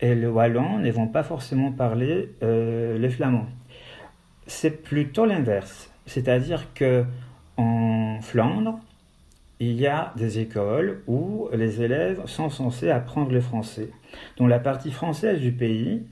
et 0.00 0.14
les 0.14 0.26
Wallons 0.26 0.80
ne 0.80 0.90
vont 0.90 1.06
pas 1.06 1.22
forcément 1.22 1.72
parler 1.72 2.28
euh, 2.42 2.98
le 2.98 3.08
flamand. 3.08 3.46
C'est 4.46 4.82
plutôt 4.82 5.24
l'inverse. 5.24 5.90
C'est-à-dire 6.04 6.74
que 6.74 7.06
en 7.56 8.18
Flandre, 8.20 8.80
il 9.60 9.80
y 9.80 9.86
a 9.86 10.12
des 10.14 10.40
écoles 10.40 11.00
où 11.06 11.48
les 11.54 11.80
élèves 11.80 12.20
sont 12.26 12.50
censés 12.50 12.90
apprendre 12.90 13.32
le 13.32 13.40
français. 13.40 13.90
Donc 14.36 14.50
la 14.50 14.58
partie 14.58 14.90
française 14.90 15.40
du 15.40 15.52
pays 15.52 16.02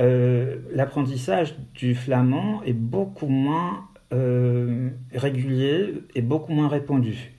euh, 0.00 0.58
l'apprentissage 0.72 1.54
du 1.74 1.94
flamand 1.94 2.62
est 2.64 2.72
beaucoup 2.72 3.26
moins 3.26 3.88
euh, 4.12 4.90
régulier 5.14 5.94
et 6.14 6.22
beaucoup 6.22 6.52
moins 6.52 6.68
répandu. 6.68 7.32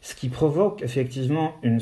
Ce 0.00 0.14
qui 0.14 0.28
provoque 0.28 0.82
effectivement 0.82 1.54
une, 1.62 1.80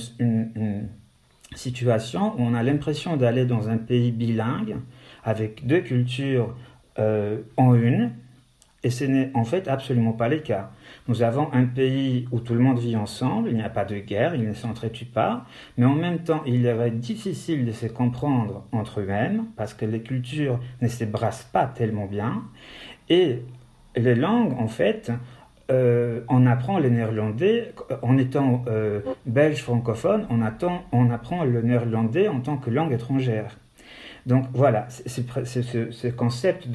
situation 1.54 2.34
où 2.38 2.42
on 2.42 2.54
a 2.54 2.62
l'impression 2.62 3.16
d'aller 3.16 3.46
dans 3.46 3.70
un 3.70 3.78
pays 3.78 4.12
bilingue 4.12 4.76
avec 5.24 5.66
deux 5.66 5.80
cultures 5.80 6.54
euh, 6.98 7.38
en 7.56 7.74
une, 7.74 8.10
et 8.84 8.90
ce 8.90 9.04
n'est 9.04 9.30
en 9.34 9.44
fait 9.44 9.66
absolument 9.66 10.12
pas 10.12 10.28
le 10.28 10.38
cas. 10.38 10.70
Nous 11.08 11.22
avons 11.22 11.48
un 11.54 11.64
pays 11.64 12.28
où 12.32 12.40
tout 12.40 12.52
le 12.52 12.60
monde 12.60 12.78
vit 12.78 12.94
ensemble, 12.94 13.48
il 13.48 13.56
n'y 13.56 13.62
a 13.62 13.70
pas 13.70 13.86
de 13.86 13.96
guerre, 13.96 14.34
ils 14.34 14.46
ne 14.46 14.52
s'entretuent 14.52 15.06
pas, 15.06 15.46
mais 15.78 15.86
en 15.86 15.94
même 15.94 16.18
temps, 16.18 16.42
il 16.46 16.66
est 16.66 16.90
difficile 16.90 17.64
de 17.64 17.72
se 17.72 17.86
comprendre 17.86 18.64
entre 18.72 19.00
eux-mêmes 19.00 19.46
parce 19.56 19.72
que 19.72 19.86
les 19.86 20.02
cultures 20.02 20.60
ne 20.82 20.88
se 20.88 21.04
brassent 21.04 21.48
pas 21.50 21.64
tellement 21.64 22.04
bien. 22.04 22.42
Et 23.08 23.42
les 23.96 24.14
langues, 24.14 24.52
en 24.58 24.68
fait, 24.68 25.10
euh, 25.70 26.20
on 26.28 26.44
apprend 26.46 26.78
le 26.78 26.90
néerlandais, 26.90 27.72
en 28.02 28.18
étant 28.18 28.64
euh, 28.68 29.00
belge 29.24 29.62
francophone, 29.62 30.26
on, 30.28 30.40
on 30.92 31.10
apprend 31.10 31.44
le 31.44 31.62
néerlandais 31.62 32.28
en 32.28 32.40
tant 32.40 32.58
que 32.58 32.68
langue 32.68 32.92
étrangère. 32.92 33.56
Donc 34.26 34.46
voilà, 34.52 34.88
ce 34.88 36.08
concept 36.08 36.68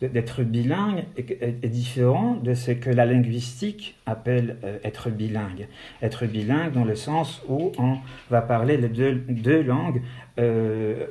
d'être 0.00 0.42
bilingue 0.42 1.04
est, 1.16 1.68
différent 1.68 2.34
de 2.34 2.54
ce 2.54 2.72
que 2.72 2.90
la 2.90 3.04
linguistique 3.06 3.96
appelle 4.06 4.56
euh, 4.64 4.78
être 4.82 5.10
bilingue. 5.10 5.68
Être 6.02 6.26
bilingue 6.26 6.72
dans 6.72 6.84
le 6.84 6.94
sens 6.94 7.42
où 7.48 7.72
on 7.78 7.98
va 8.30 8.42
parler 8.42 8.76
les 8.76 8.88
deux, 8.88 9.62
langues 9.62 10.02
euh, 10.38 11.06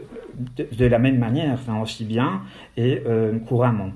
de, 0.58 0.86
la 0.86 1.00
même 1.00 1.18
manière, 1.18 1.54
enfin 1.54 1.82
aussi 1.82 2.04
bien 2.04 2.42
et 2.78 3.02
euh, 3.06 3.38
couramment. 3.40 3.92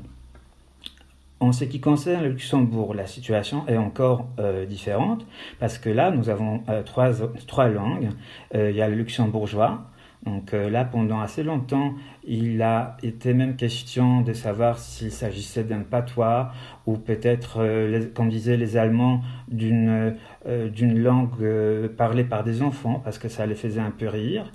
En 1.41 1.54
ce 1.54 1.63
qui 1.63 1.80
concerne 1.80 2.23
le 2.23 2.30
Luxembourg, 2.30 2.93
la 2.93 3.08
situation 3.08 3.65
est 3.67 3.78
encore 3.78 4.28
différente 4.67 5.25
parce 5.58 5.78
que 5.78 5.89
là, 5.89 6.12
nous 6.12 6.28
avons 6.28 6.63
trois, 6.86 7.12
trois 7.47 7.69
langues. 7.69 8.10
il 8.54 8.71
y 8.71 8.82
a 8.82 8.89
le 8.89 8.95
luxembourgeois, 8.95 9.86
donc 10.25 10.53
euh, 10.53 10.69
là, 10.69 10.84
pendant 10.84 11.21
assez 11.21 11.43
longtemps, 11.43 11.93
il 12.25 12.62
a 12.62 12.97
été 13.03 13.34
même 13.34 13.55
question 13.55 14.21
de 14.21 14.34
savoir 14.34 14.77
s'il 14.77 15.12
s'agissait 15.12 15.63
d'un 15.63 15.79
patois 15.79 16.51
ou 16.86 16.97
peut-être, 16.97 17.62
euh, 17.62 18.05
comme 18.13 18.29
disaient 18.29 18.58
les 18.58 18.75
Allemands, 18.75 19.21
d'une 19.47 20.15
euh, 20.45 20.69
langue 20.82 21.88
parlée 21.97 22.25
par 22.25 22.43
des 22.43 22.62
enfants, 22.62 23.01
parce 23.03 23.17
que 23.17 23.29
ça 23.29 23.45
les 23.45 23.55
faisait 23.55 23.82
un 23.82 23.91
peu 23.91 24.08
rire. 24.08 24.51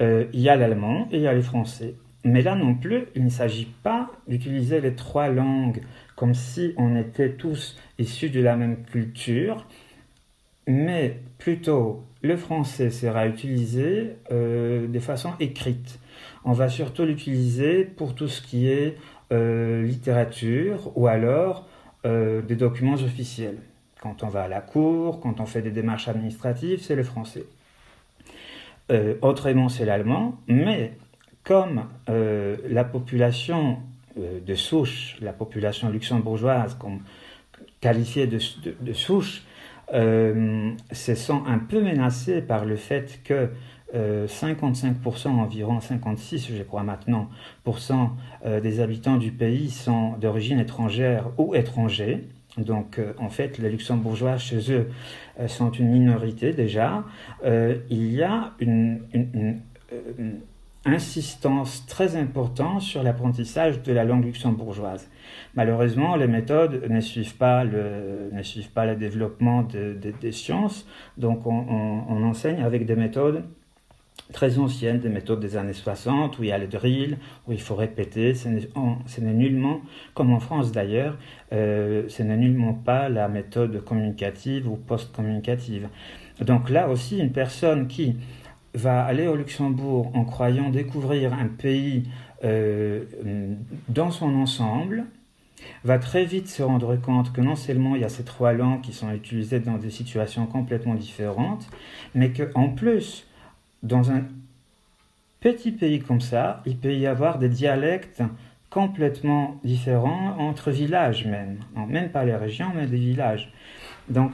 il 0.00 0.40
y 0.40 0.48
a 0.48 0.56
l'allemand 0.56 1.08
et 1.10 1.16
il 1.16 1.22
y 1.22 1.26
a 1.26 1.34
le 1.34 1.42
français. 1.42 1.94
Mais 2.24 2.42
là 2.42 2.54
non 2.54 2.74
plus, 2.74 3.06
il 3.16 3.24
ne 3.24 3.30
s'agit 3.30 3.68
pas 3.82 4.10
d'utiliser 4.28 4.80
les 4.80 4.94
trois 4.94 5.28
langues 5.28 5.80
comme 6.16 6.34
si 6.34 6.74
on 6.76 6.96
était 6.96 7.32
tous 7.32 7.78
issus 7.98 8.30
de 8.30 8.40
la 8.40 8.56
même 8.56 8.84
culture, 8.84 9.66
mais 10.66 11.18
plutôt 11.38 12.04
le 12.22 12.36
français 12.36 12.90
sera 12.90 13.26
utilisé 13.26 14.16
euh, 14.30 14.86
de 14.86 14.98
façon 14.98 15.32
écrite. 15.40 15.98
On 16.44 16.52
va 16.52 16.68
surtout 16.68 17.04
l'utiliser 17.04 17.84
pour 17.84 18.14
tout 18.14 18.28
ce 18.28 18.42
qui 18.42 18.68
est 18.68 18.96
euh, 19.32 19.82
littérature 19.82 20.92
ou 20.96 21.06
alors 21.06 21.66
euh, 22.04 22.42
des 22.42 22.56
documents 22.56 22.94
officiels. 22.94 23.58
Quand 24.00 24.22
on 24.22 24.28
va 24.28 24.44
à 24.44 24.48
la 24.48 24.60
cour, 24.60 25.20
quand 25.20 25.40
on 25.40 25.46
fait 25.46 25.62
des 25.62 25.70
démarches 25.70 26.08
administratives, 26.08 26.82
c'est 26.82 26.96
le 26.96 27.02
français. 27.02 27.44
autrement, 29.20 29.68
c'est 29.68 29.84
l'allemand, 29.84 30.38
mais 30.48 30.94
comme 31.44 31.84
la 32.08 32.84
population 32.84 33.78
de 34.16 34.54
souche, 34.54 35.18
la 35.20 35.34
population 35.34 35.90
luxembourgeoise, 35.90 36.78
qualifiée 37.82 38.26
de, 38.26 38.38
de 38.80 38.92
souche, 38.94 39.42
euh, 39.92 40.70
se 40.92 41.14
sent 41.14 41.40
un 41.46 41.58
peu 41.58 41.80
menacé 41.80 42.42
par 42.42 42.64
le 42.64 42.76
fait 42.76 43.20
que 43.24 43.48
55% 43.92 45.26
environ, 45.30 45.80
56 45.80 46.52
je 46.56 46.62
crois 46.62 46.84
maintenant, 46.84 47.28
des 48.44 48.78
habitants 48.78 49.16
du 49.16 49.32
pays 49.32 49.68
sont 49.68 50.12
d'origine 50.12 50.60
étrangère 50.60 51.30
ou 51.38 51.56
étrangers. 51.56 52.28
Donc 52.56 53.00
en 53.18 53.30
fait, 53.30 53.58
les 53.58 53.68
luxembourgeois 53.68 54.38
chez 54.38 54.72
eux 54.72 54.88
sont 55.48 55.72
une 55.72 55.88
minorité 55.90 56.52
déjà. 56.52 57.02
il 57.44 58.12
y 58.14 58.22
a 58.22 58.52
une 58.60 59.00
insistance 60.84 61.84
très 61.86 62.16
importante 62.16 62.82
sur 62.82 63.02
l'apprentissage 63.02 63.82
de 63.82 63.92
la 63.92 64.04
langue 64.04 64.24
luxembourgeoise. 64.24 65.08
Malheureusement, 65.54 66.16
les 66.16 66.26
méthodes 66.26 66.84
ne 66.88 67.00
suivent 67.00 67.36
pas 67.36 67.64
le, 67.64 68.30
ne 68.32 68.42
suivent 68.42 68.70
pas 68.70 68.86
le 68.86 68.96
développement 68.96 69.62
des 69.62 70.32
sciences, 70.32 70.86
donc 71.18 71.46
on, 71.46 72.22
enseigne 72.22 72.62
avec 72.62 72.86
des 72.86 72.96
méthodes 72.96 73.44
très 74.32 74.58
anciennes, 74.58 75.00
des 75.00 75.08
méthodes 75.08 75.40
des 75.40 75.56
années 75.56 75.72
60, 75.72 76.38
où 76.38 76.44
il 76.44 76.50
y 76.50 76.52
a 76.52 76.58
le 76.58 76.68
drill, 76.68 77.18
où 77.48 77.52
il 77.52 77.60
faut 77.60 77.74
répéter. 77.74 78.34
Ce 78.34 78.48
n'est 78.48 79.32
nullement, 79.32 79.80
comme 80.14 80.32
en 80.32 80.38
France 80.38 80.70
d'ailleurs, 80.70 81.18
euh, 81.52 82.04
ce 82.08 82.22
n'est 82.22 82.36
nullement 82.36 82.74
pas 82.74 83.08
la 83.08 83.28
méthode 83.28 83.82
communicative 83.84 84.68
ou 84.68 84.76
post-communicative. 84.76 85.88
Donc 86.40 86.70
là 86.70 86.88
aussi, 86.88 87.18
une 87.18 87.32
personne 87.32 87.88
qui 87.88 88.16
va 88.74 89.02
aller 89.02 89.26
au 89.26 89.36
Luxembourg 89.36 90.12
en 90.14 90.24
croyant 90.24 90.70
découvrir 90.70 91.32
un 91.32 91.48
pays 91.48 92.04
euh, 92.44 93.04
dans 93.88 94.10
son 94.10 94.34
ensemble, 94.34 95.04
va 95.84 95.98
très 95.98 96.24
vite 96.24 96.48
se 96.48 96.62
rendre 96.62 96.96
compte 96.96 97.32
que 97.32 97.40
non 97.40 97.56
seulement 97.56 97.96
il 97.96 98.02
y 98.02 98.04
a 98.04 98.08
ces 98.08 98.24
trois 98.24 98.52
langues 98.52 98.80
qui 98.80 98.92
sont 98.92 99.12
utilisées 99.12 99.60
dans 99.60 99.76
des 99.76 99.90
situations 99.90 100.46
complètement 100.46 100.94
différentes, 100.94 101.68
mais 102.14 102.32
qu'en 102.32 102.68
plus, 102.68 103.26
dans 103.82 104.10
un 104.10 104.22
petit 105.40 105.72
pays 105.72 106.00
comme 106.00 106.20
ça, 106.20 106.62
il 106.66 106.76
peut 106.76 106.94
y 106.94 107.06
avoir 107.06 107.38
des 107.38 107.48
dialectes 107.48 108.22
complètement 108.68 109.58
différents 109.64 110.36
entre 110.38 110.70
villages 110.70 111.26
même, 111.26 111.58
même 111.88 112.10
pas 112.10 112.24
les 112.24 112.36
régions, 112.36 112.70
mais 112.74 112.86
des 112.86 112.98
villages. 112.98 113.52
Donc, 114.08 114.32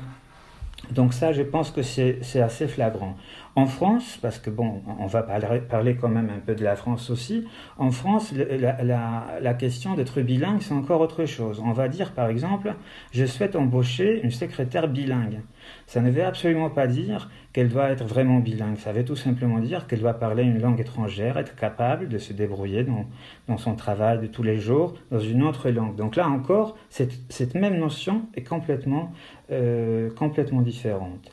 donc 0.90 1.14
ça, 1.14 1.32
je 1.32 1.42
pense 1.42 1.70
que 1.70 1.82
c'est 1.82 2.40
assez 2.40 2.68
flagrant. 2.68 3.16
En 3.56 3.66
France, 3.66 4.18
parce 4.20 4.38
que 4.38 4.50
bon, 4.50 4.82
on 4.98 5.06
va 5.06 5.22
parler, 5.22 5.96
quand 5.96 6.10
même 6.10 6.28
un 6.28 6.40
peu 6.40 6.54
de 6.54 6.62
la 6.62 6.76
France 6.76 7.08
aussi, 7.08 7.46
en 7.78 7.90
France, 7.90 8.32
la, 8.34 9.54
question 9.54 9.94
d'être 9.94 10.20
bilingue, 10.20 10.60
c'est 10.60 10.74
encore 10.74 11.00
autre 11.00 11.24
chose. 11.24 11.62
On 11.64 11.72
va 11.72 11.88
dire 11.88 12.12
par 12.12 12.28
exemple, 12.28 12.74
je 13.12 13.24
souhaite 13.24 13.56
embaucher 13.56 14.20
une 14.22 14.30
secrétaire 14.30 14.88
bilingue. 14.88 15.40
Ça 15.86 16.00
ne 16.00 16.10
veut 16.10 16.24
absolument 16.24 16.68
pas 16.68 16.86
dire 16.86 17.30
qu'elle 17.56 17.70
doit 17.70 17.88
être 17.88 18.04
vraiment 18.04 18.40
bilingue. 18.40 18.76
Ça 18.76 18.92
veut 18.92 19.04
tout 19.04 19.16
simplement 19.16 19.60
dire 19.60 19.86
qu'elle 19.86 20.00
doit 20.00 20.12
parler 20.12 20.42
une 20.42 20.60
langue 20.60 20.78
étrangère, 20.78 21.38
être 21.38 21.56
capable 21.56 22.08
de 22.08 22.18
se 22.18 22.34
débrouiller 22.34 22.84
dans, 22.84 23.56
son 23.56 23.74
travail 23.74 24.18
de 24.20 24.26
tous 24.26 24.42
les 24.42 24.58
jours 24.58 24.92
dans 25.10 25.18
une 25.18 25.42
autre 25.42 25.70
langue. 25.70 25.96
Donc 25.96 26.16
là 26.16 26.28
encore, 26.28 26.76
cette, 26.90 27.54
même 27.54 27.78
notion 27.78 28.26
est 28.34 28.46
complètement, 28.46 29.12
euh, 29.50 30.10
complètement 30.10 30.62
différente. 30.62 31.32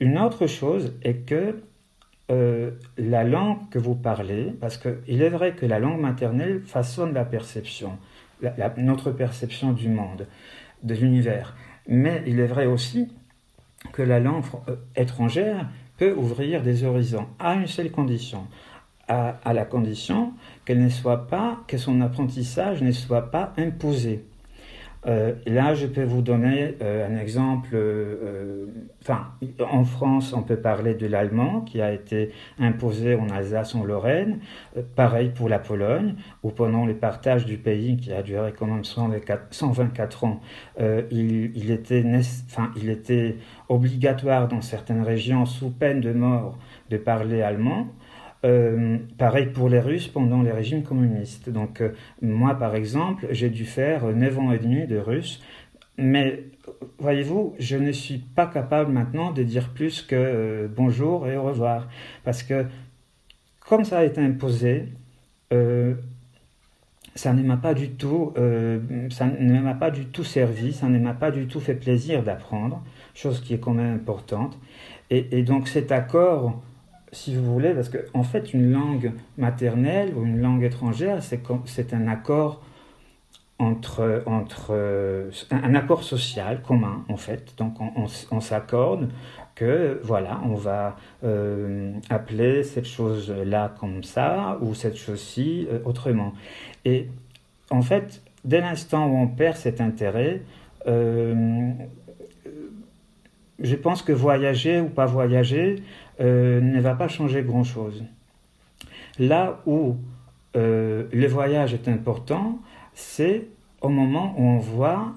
Une 0.00 0.18
autre 0.18 0.46
chose 0.46 0.94
est 1.02 1.26
que 1.26 1.56
euh, 2.30 2.70
la 2.96 3.22
langue 3.22 3.68
que 3.70 3.78
vous 3.78 3.94
parlez, 3.94 4.54
parce 4.60 4.78
qu'il 4.78 5.20
est 5.20 5.28
vrai 5.28 5.54
que 5.54 5.66
la 5.66 5.78
langue 5.78 6.00
maternelle 6.00 6.62
façonne 6.64 7.12
la 7.12 7.26
perception, 7.26 7.98
notre 8.78 9.10
perception 9.10 9.72
du 9.72 9.88
monde, 9.88 10.26
de 10.82 10.94
l'univers, 10.94 11.54
mais 11.86 12.22
il 12.26 12.40
est 12.40 12.46
vrai 12.46 12.64
aussi 12.66 13.12
que 13.92 14.00
la 14.00 14.20
langue 14.20 14.44
euh, 14.68 14.76
étrangère 14.96 15.68
peut 15.98 16.14
ouvrir 16.14 16.62
des 16.62 16.84
horizons 16.84 17.26
à 17.38 17.54
une 17.54 17.66
seule 17.66 17.90
condition, 17.90 18.46
à, 19.06 19.36
à 19.44 19.52
la 19.52 19.66
condition 19.66 20.32
qu'elle 20.64 20.82
ne 20.82 20.88
soit 20.88 21.26
pas, 21.26 21.62
que 21.68 21.76
son 21.76 22.00
apprentissage 22.00 22.82
ne 22.82 22.90
soit 22.90 23.30
pas 23.30 23.52
imposé. 23.58 24.24
Euh, 25.06 25.34
là, 25.46 25.74
je 25.74 25.86
peux 25.86 26.02
vous 26.02 26.22
donner 26.22 26.76
euh, 26.80 27.06
un 27.06 27.18
exemple. 27.18 27.70
Euh, 27.74 28.66
en 29.60 29.84
France, 29.84 30.32
on 30.32 30.42
peut 30.42 30.56
parler 30.56 30.94
de 30.94 31.06
l'allemand 31.06 31.60
qui 31.60 31.82
a 31.82 31.92
été 31.92 32.30
imposé 32.58 33.14
en 33.16 33.28
Alsace, 33.28 33.74
en 33.74 33.84
Lorraine. 33.84 34.38
pareil 34.96 35.28
pour 35.28 35.50
la 35.50 35.58
Pologne, 35.58 36.14
où 36.42 36.50
pendant 36.50 36.86
le 36.86 36.94
partage 36.94 37.44
du 37.44 37.58
pays, 37.58 37.98
qui 37.98 38.12
a 38.12 38.22
duré 38.22 38.54
quand 38.58 38.66
même 38.66 38.84
124 38.84 40.24
ans, 40.24 40.40
il 41.10 41.70
était 41.70 43.36
obligatoire 43.68 44.48
dans 44.48 44.62
certaines 44.62 45.02
régions, 45.02 45.44
sous 45.44 45.70
peine 45.70 46.00
de 46.00 46.12
mort, 46.12 46.58
de 46.90 46.96
parler 46.96 47.42
allemand. 47.42 47.88
Euh, 48.44 48.98
pareil 49.16 49.46
pour 49.46 49.70
les 49.70 49.80
Russes 49.80 50.08
pendant 50.08 50.42
les 50.42 50.52
régimes 50.52 50.82
communistes. 50.82 51.48
Donc 51.48 51.80
euh, 51.80 51.94
moi, 52.20 52.54
par 52.54 52.74
exemple, 52.74 53.26
j'ai 53.30 53.48
dû 53.48 53.64
faire 53.64 54.06
9 54.06 54.38
ans 54.38 54.52
et 54.52 54.58
demi 54.58 54.86
de 54.86 54.98
russe, 54.98 55.42
mais 55.96 56.44
voyez-vous, 56.98 57.54
je 57.58 57.76
ne 57.76 57.90
suis 57.90 58.18
pas 58.18 58.46
capable 58.46 58.92
maintenant 58.92 59.32
de 59.32 59.42
dire 59.42 59.70
plus 59.70 60.02
que 60.02 60.14
euh, 60.14 60.68
bonjour 60.68 61.26
et 61.26 61.36
au 61.36 61.44
revoir, 61.44 61.88
parce 62.22 62.42
que 62.42 62.66
comme 63.60 63.84
ça 63.84 64.00
a 64.00 64.04
été 64.04 64.20
imposé, 64.20 64.88
ça 67.14 67.32
ne 67.32 67.42
m'a 67.44 67.56
pas 67.56 67.74
du 67.74 67.90
tout, 67.90 68.32
ça 69.10 69.26
ne 69.26 69.60
m'a 69.60 69.74
pas 69.74 69.92
du 69.92 70.06
tout 70.06 70.24
servi, 70.24 70.72
ça 70.72 70.88
ne 70.88 70.98
m'a 70.98 71.14
pas 71.14 71.30
du 71.30 71.46
tout 71.46 71.60
fait 71.60 71.76
plaisir 71.76 72.24
d'apprendre, 72.24 72.82
chose 73.14 73.40
qui 73.40 73.54
est 73.54 73.58
quand 73.58 73.72
même 73.72 73.94
importante. 73.94 74.58
Et, 75.10 75.38
et 75.38 75.42
donc 75.44 75.68
cet 75.68 75.92
accord 75.92 76.60
si 77.14 77.34
vous 77.34 77.44
voulez, 77.44 77.72
parce 77.72 77.88
qu'en 77.88 78.20
en 78.20 78.22
fait, 78.22 78.52
une 78.52 78.72
langue 78.72 79.12
maternelle 79.38 80.12
ou 80.16 80.24
une 80.24 80.40
langue 80.40 80.64
étrangère, 80.64 81.20
c'est 81.64 81.94
un 81.94 82.08
accord 82.08 82.60
entre, 83.58 84.22
entre 84.26 84.74
un 85.50 85.74
accord 85.74 86.02
social 86.02 86.60
commun, 86.60 87.04
en 87.08 87.16
fait. 87.16 87.54
Donc, 87.56 87.76
on, 88.30 88.40
s'accorde 88.40 89.08
que, 89.54 90.00
voilà, 90.02 90.40
on 90.44 90.54
va 90.54 90.96
euh, 91.22 91.92
appeler 92.10 92.64
cette 92.64 92.86
chose-là 92.86 93.74
comme 93.78 94.02
ça, 94.02 94.58
ou 94.60 94.74
cette 94.74 94.96
chose-ci 94.96 95.68
euh, 95.70 95.78
autrement. 95.84 96.32
Et 96.84 97.08
en 97.70 97.82
fait, 97.82 98.22
dès 98.44 98.60
l'instant 98.60 99.06
où 99.06 99.16
on 99.16 99.28
perd 99.28 99.56
cet 99.56 99.80
intérêt, 99.80 100.42
euh, 100.86 101.70
je 103.60 103.76
pense 103.76 104.02
que 104.02 104.12
voyager 104.12 104.80
ou 104.80 104.88
pas 104.88 105.06
voyager, 105.06 105.76
euh, 106.20 106.60
ne 106.60 106.80
va 106.80 106.94
pas 106.94 107.08
changer 107.08 107.42
grand-chose. 107.42 108.04
Là 109.18 109.60
où 109.66 109.96
euh, 110.56 111.04
le 111.12 111.26
voyage 111.26 111.74
est 111.74 111.88
important, 111.88 112.58
c'est 112.94 113.46
au 113.80 113.88
moment 113.88 114.34
où 114.38 114.42
on 114.42 114.58
voit 114.58 115.12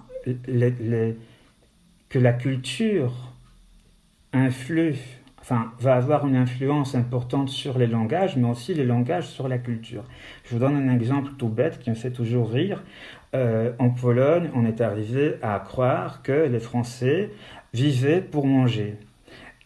que 2.09 2.19
la 2.19 2.33
culture 2.33 3.13
influe, 4.33 4.97
enfin, 5.39 5.71
va 5.79 5.95
avoir 5.95 6.27
une 6.27 6.35
influence 6.35 6.95
importante 6.95 7.49
sur 7.49 7.77
les 7.77 7.87
langages, 7.87 8.35
mais 8.35 8.49
aussi 8.49 8.73
les 8.73 8.85
langages 8.85 9.27
sur 9.27 9.47
la 9.47 9.57
culture. 9.57 10.03
Je 10.43 10.53
vous 10.53 10.59
donne 10.59 10.75
un 10.75 10.93
exemple 10.93 11.31
tout 11.37 11.49
bête 11.49 11.79
qui 11.79 11.89
me 11.89 11.95
fait 11.95 12.11
toujours 12.11 12.51
rire. 12.51 12.83
Euh, 13.35 13.71
en 13.79 13.89
Pologne, 13.89 14.49
on 14.53 14.65
est 14.65 14.81
arrivé 14.81 15.35
à 15.41 15.59
croire 15.59 16.21
que 16.23 16.47
les 16.47 16.59
Français 16.59 17.31
vivaient 17.73 18.21
pour 18.21 18.47
manger. 18.47 18.95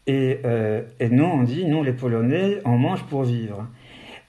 Euh, 0.09 0.81
et, 0.99 1.09
nous, 1.09 1.23
on 1.23 1.43
dit, 1.43 1.65
nous 1.65 1.83
les 1.83 1.93
Polonais, 1.93 2.59
on 2.65 2.77
mange 2.77 3.03
pour 3.03 3.23
vivre. 3.23 3.67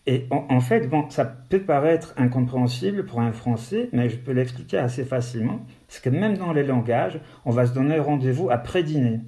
Et 0.07 0.27
en, 0.31 0.61
fait, 0.61 0.89
bon, 0.89 1.09
ça 1.11 1.25
peut 1.25 1.61
paraître 1.61 2.13
incompréhensible 2.17 3.05
pour 3.05 3.21
un 3.21 3.31
Français, 3.31 3.89
mais 3.93 4.09
je 4.09 4.17
peux 4.17 4.33
l'expliquer 4.33 4.79
assez 4.79 5.05
facilement. 5.05 5.61
Parce 5.87 6.01
que 6.01 6.11
même 6.11 6.37
dans 6.37 6.53
les 6.53 6.65
langages, 6.65 7.21
on 7.45 7.53
va 7.53 7.67
se 7.67 7.73
donner 7.73 8.01
rendez-vous 8.01 8.51
après 8.51 8.83
dîner. 8.83 9.21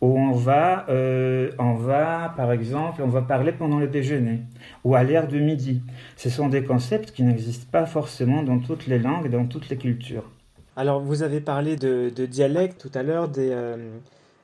Ou 0.00 0.18
on 0.18 0.32
va, 0.32 0.86
euh, 0.88 1.50
on 1.58 1.74
va, 1.74 2.32
par 2.34 2.50
exemple, 2.50 3.02
on 3.04 3.08
va 3.08 3.20
parler 3.20 3.52
pendant 3.52 3.78
le 3.78 3.88
déjeuner. 3.88 4.40
Ou 4.84 4.94
à 4.94 5.04
l'heure 5.04 5.28
de 5.28 5.38
midi. 5.38 5.82
Ce 6.16 6.30
sont 6.30 6.48
des 6.48 6.64
concepts 6.64 7.12
qui 7.12 7.24
n'existent 7.24 7.68
pas 7.70 7.84
forcément 7.84 8.42
dans 8.42 8.58
toutes 8.58 8.86
les 8.86 8.98
langues, 8.98 9.30
dans 9.30 9.44
toutes 9.44 9.68
les 9.68 9.76
cultures. 9.76 10.24
Alors, 10.76 11.00
vous 11.00 11.22
avez 11.22 11.40
parlé 11.40 11.76
de, 11.76 12.08
dialecte 12.24 12.80
tout 12.80 12.98
à 12.98 13.02
l'heure, 13.02 13.28
des... 13.28 13.50
Euh, 13.50 13.76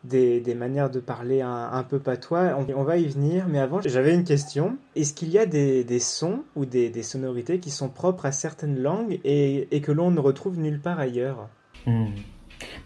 des, 0.04 0.54
manières 0.54 0.90
de 0.90 1.00
parler 1.00 1.40
un, 1.40 1.84
peu 1.88 1.98
patois. 1.98 2.56
On, 2.74 2.82
va 2.82 2.96
y 2.96 3.06
venir, 3.06 3.46
mais 3.48 3.58
avant, 3.58 3.80
j'avais 3.80 4.14
une 4.14 4.24
question. 4.24 4.76
Est-ce 4.96 5.12
qu'il 5.12 5.30
y 5.30 5.38
a 5.38 5.46
des, 5.46 5.98
sons 5.98 6.42
ou 6.56 6.64
des, 6.64 7.02
sonorités 7.02 7.58
qui 7.58 7.70
sont 7.70 7.88
propres 7.88 8.26
à 8.26 8.32
certaines 8.32 8.80
langues 8.80 9.20
et, 9.24 9.80
que 9.82 9.92
l'on 9.92 10.11
ne 10.11 10.20
retrouve 10.20 10.58
nulle 10.58 10.80
part 10.80 10.98
ailleurs? 10.98 11.48
Hmm. 11.87 12.06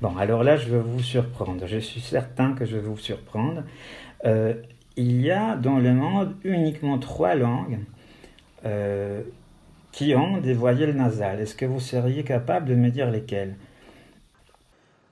Bon, 0.01 0.17
alors 0.17 0.43
là, 0.43 0.57
je 0.57 0.69
vais 0.71 0.81
vous 0.81 1.01
surprendre. 1.01 1.67
Je 1.67 1.79
suis 1.79 2.01
certain 2.01 2.53
que 2.53 2.65
je 2.65 2.77
vais 2.77 2.83
vous 2.83 2.99
surprendre. 2.99 3.63
Euh, 4.25 4.55
il 4.97 5.21
y 5.23 5.31
a 5.31 5.57
dans 5.57 5.79
le 5.79 5.95
monde 5.95 6.35
uniquement 6.45 6.99
trois 6.99 7.35
langues 7.35 7.79
euh, 8.65 9.23
qui 9.91 10.15
ont 10.15 10.39
des 10.39 10.53
voyelles 10.53 10.95
nasales. 10.95 11.41
Est-ce 11.41 11.55
que 11.55 11.65
vous 11.65 11.81
seriez 11.81 12.25
capable 12.25 12.67
de 12.67 12.75
me 12.75 12.91
dire 12.91 13.11
lesquelles? 13.11 13.57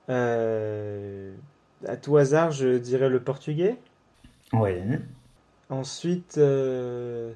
Euh, 0.09 1.33
à 1.87 1.97
tout 1.97 2.17
hasard, 2.17 2.51
je 2.51 2.77
dirais 2.77 3.09
le 3.09 3.19
portugais 3.19 3.75
Oui. 4.53 4.73
Ensuite, 5.69 6.35
euh, 6.37 7.31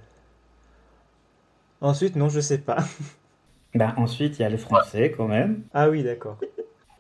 ensuite, 1.82 2.16
non, 2.16 2.30
je 2.30 2.40
sais 2.40 2.60
pas. 2.60 2.78
Ben, 3.76 3.94
ensuite, 3.98 4.40
il 4.40 4.44
y 4.44 4.46
a 4.46 4.50
les 4.50 4.56
Français 4.58 5.12
quand 5.18 5.28
même. 5.28 5.64
Ah 5.74 5.90
oui, 5.90 6.02
d'accord. 6.02 6.38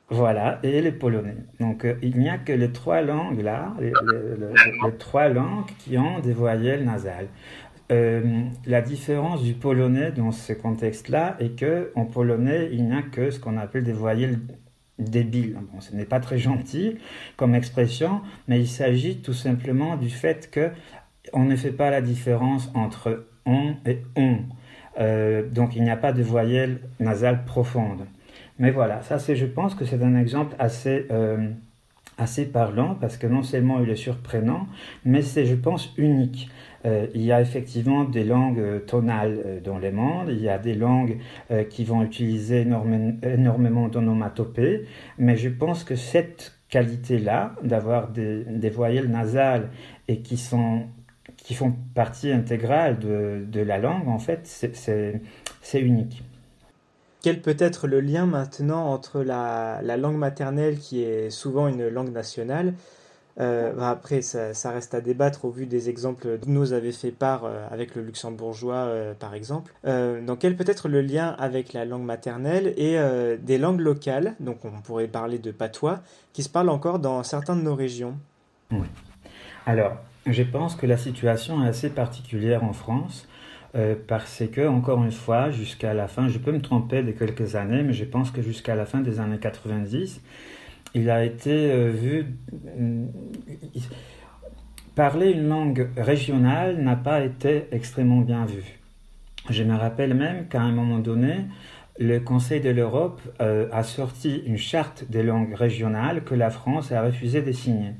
Voilà, 0.09 0.59
et 0.61 0.81
les 0.81 0.91
Polonais. 0.91 1.37
Donc, 1.61 1.85
euh, 1.85 1.95
il 2.01 2.19
n'y 2.19 2.27
a 2.27 2.37
que 2.37 2.51
les 2.51 2.69
trois 2.73 3.01
langues 3.01 3.39
là, 3.41 3.73
les, 3.79 3.93
les- 4.11 4.35
les- 4.37 4.81
les 4.91 4.97
trois 4.97 5.29
langues 5.29 5.67
qui 5.79 5.97
ont 5.97 6.19
des 6.19 6.33
voyelles 6.33 6.83
nasales. 6.83 7.29
Euh, 7.93 8.41
la 8.65 8.81
différence 8.81 9.41
du 9.41 9.53
polonais 9.53 10.11
dans 10.11 10.33
ce 10.33 10.51
contexte-là 10.51 11.37
est 11.39 11.57
que 11.57 11.91
en 11.95 12.03
polonais, 12.03 12.67
il 12.73 12.85
n'y 12.87 12.93
a 12.95 13.03
que 13.03 13.31
ce 13.31 13.39
qu'on 13.39 13.57
appelle 13.57 13.85
des 13.85 13.93
voyelles 13.93 14.39
débiles. 14.99 15.57
Bon, 15.73 15.81
ce 15.81 15.95
n'est 15.95 16.05
pas 16.05 16.19
très 16.19 16.37
gentil 16.37 16.97
comme 17.37 17.55
expression, 17.55 18.21
mais 18.47 18.59
il 18.59 18.67
s'agit 18.67 19.17
tout 19.17 19.33
simplement 19.33 19.97
du 19.97 20.09
fait 20.09 20.49
que 20.49 20.71
on 21.33 21.43
ne 21.43 21.55
fait 21.55 21.71
pas 21.71 21.89
la 21.89 22.01
différence 22.01 22.71
entre 22.73 23.27
on 23.45 23.75
et 23.85 24.01
on. 24.15 24.39
Euh, 24.99 25.47
donc, 25.47 25.75
il 25.75 25.83
n'y 25.83 25.89
a 25.89 25.97
pas 25.97 26.13
de 26.13 26.23
voyelles 26.23 26.79
nasales 26.99 27.45
profondes. 27.45 28.05
Mais 28.57 28.71
voilà, 28.71 29.01
ça 29.01 29.19
c'est, 29.19 29.35
je 29.35 29.45
pense 29.45 29.75
que 29.75 29.85
c'est 29.85 30.01
un 30.01 30.15
exemple 30.15 30.55
assez, 30.59 31.07
euh, 31.11 31.49
assez 32.17 32.45
parlant 32.45 32.95
parce 32.95 33.17
que 33.17 33.27
non 33.27 33.43
seulement 33.43 33.81
il 33.81 33.89
est 33.89 33.97
surprenant, 33.97 34.67
mais 35.03 35.21
c'est, 35.21 35.45
je 35.45 35.55
pense, 35.55 35.93
unique. 35.97 36.49
Euh, 36.85 37.07
il 37.15 37.21
y 37.23 37.31
a 37.31 37.41
effectivement 37.41 38.03
des 38.03 38.23
langues 38.23 38.59
euh, 38.59 38.79
tonales 38.79 39.41
euh, 39.45 39.59
dans 39.59 39.79
les 39.79 39.91
mondes, 39.91 40.29
il 40.29 40.41
y 40.41 40.49
a 40.49 40.59
des 40.59 40.75
langues 40.75 41.17
qui 41.69 41.83
vont 41.83 42.03
utiliser 42.03 42.61
énormément 42.61 43.87
d'onomatopées, 43.87 44.85
mais 45.17 45.37
je 45.37 45.49
pense 45.49 45.83
que 45.83 45.95
cette 45.95 46.53
qualité-là, 46.69 47.55
d'avoir 47.63 48.09
des, 48.09 48.69
voyelles 48.69 49.09
nasales 49.09 49.69
et 50.07 50.19
qui 50.19 50.37
sont 50.37 50.83
qui 51.37 51.53
font 51.53 51.75
partie 51.93 52.31
intégrale 52.31 52.97
de, 52.99 53.59
la 53.59 53.77
langue, 53.77 54.07
en 54.07 54.17
fait, 54.17 54.41
c'est- 54.43 55.79
unique. 55.79 56.23
Quel 57.21 57.41
peut 57.41 57.55
être 57.59 57.87
le 57.87 57.99
lien 57.99 58.25
maintenant 58.25 58.87
entre 58.87 59.21
la 59.21 59.97
langue 59.97 60.17
maternelle, 60.17 60.79
qui 60.79 61.03
est 61.03 61.29
souvent 61.29 61.67
une 61.67 61.87
langue 61.87 62.11
nationale, 62.11 62.73
euh, 63.37 63.73
bah 63.73 63.89
après 63.89 64.21
ça, 64.21 64.71
reste 64.71 64.93
à 64.93 65.01
débattre 65.01 65.43
au 65.43 65.49
vu 65.49 65.65
des 65.65 65.89
exemples 65.89 66.39
dont 66.39 66.51
nous 66.51 66.71
avez 66.71 66.93
fait 66.93 67.11
part 67.11 67.43
euh, 67.43 67.67
avec 67.69 67.93
le 67.95 68.01
luxembourgeois 68.01 68.75
euh, 68.75 69.13
par 69.13 69.33
exemple. 69.33 69.73
Donc 69.83 70.39
quel 70.39 70.55
peut 70.55 70.65
être 70.67 70.87
le 70.87 71.01
lien 71.01 71.35
avec 71.37 71.73
la 71.73 71.85
langue 71.85 72.03
maternelle 72.03 72.73
et 72.77 72.97
des 73.39 73.57
langues 73.57 73.79
locales, 73.79 74.35
donc 74.39 74.63
on 74.63 74.81
pourrait 74.81 75.07
parler 75.07 75.39
de 75.39 75.51
patois, 75.51 76.01
qui 76.33 76.43
se 76.43 76.49
parlent 76.49 76.69
encore 76.69 76.99
dans 76.99 77.23
certaines 77.23 77.59
de 77.59 77.63
nos 77.63 77.75
régions? 77.75 78.17
Alors, 79.65 79.97
je 80.25 80.43
pense 80.43 80.75
que 80.75 80.85
la 80.85 80.97
situation 80.97 81.63
est 81.63 81.67
assez 81.67 81.89
particulière 81.89 82.63
en 82.63 82.73
France 82.73 83.27
parce 84.07 84.43
que, 84.51 84.67
encore 84.67 85.03
une 85.03 85.11
fois, 85.11 85.51
jusqu'à 85.51 85.93
la 85.93 86.07
fin, 86.07 86.27
je 86.27 86.37
peux 86.37 86.51
me 86.51 86.61
tromper 86.61 87.03
de 87.03 87.11
quelques 87.11 87.55
années, 87.55 87.83
mais 87.83 87.93
je 87.93 88.05
pense 88.05 88.31
que 88.31 88.41
jusqu'à 88.41 88.75
la 88.75 88.85
fin 88.85 89.01
des 89.01 89.19
années 89.19 89.39
90, 89.39 90.21
il 90.95 91.09
a 91.11 91.23
été 91.23 91.71
euh, 91.71 91.91
vu. 91.91 92.25
il- 93.75 93.81
Parler 94.95 95.31
une 95.31 95.49
langue 95.49 95.89
régionale 95.97 96.77
n'a 96.81 96.95
pas 96.95 97.21
été 97.25 97.65
extrêmement 97.73 98.21
bien 98.21 98.45
vu. 98.45 98.79
Je 99.49 99.61
me 99.63 99.75
rappelle 99.75 100.13
même 100.13 100.47
qu'à 100.47 100.61
un 100.61 100.71
moment 100.71 100.99
donné, 100.99 101.35
le 101.99 102.19
Conseil 102.19 102.61
de 102.61 102.69
l'Europe 102.69 103.19
euh, 103.41 103.67
a 103.73 103.83
sorti 103.83 104.37
une 104.45 104.57
charte 104.57 105.03
des 105.09 105.21
langues 105.21 105.53
régionales 105.53 106.23
que 106.23 106.33
la 106.33 106.49
France 106.49 106.93
a 106.93 107.01
refusé 107.03 107.41
de 107.41 107.51
signer. 107.51 107.91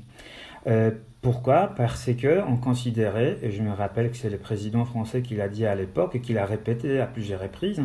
Euh, 0.66 0.90
pourquoi? 1.20 1.74
Parce 1.76 2.10
que 2.14 2.40
on 2.48 2.56
considérait, 2.56 3.36
et 3.42 3.50
je 3.50 3.60
me 3.62 3.72
rappelle 3.72 4.10
que 4.10 4.16
c'est 4.16 4.30
le 4.30 4.38
président 4.38 4.86
français 4.86 5.20
qui 5.20 5.34
l'a 5.36 5.48
dit 5.50 5.66
à 5.66 5.74
l'époque 5.74 6.14
et 6.14 6.20
qui 6.20 6.32
l'a 6.32 6.46
répété 6.46 6.98
à 7.00 7.06
plusieurs 7.06 7.40
reprises, 7.42 7.82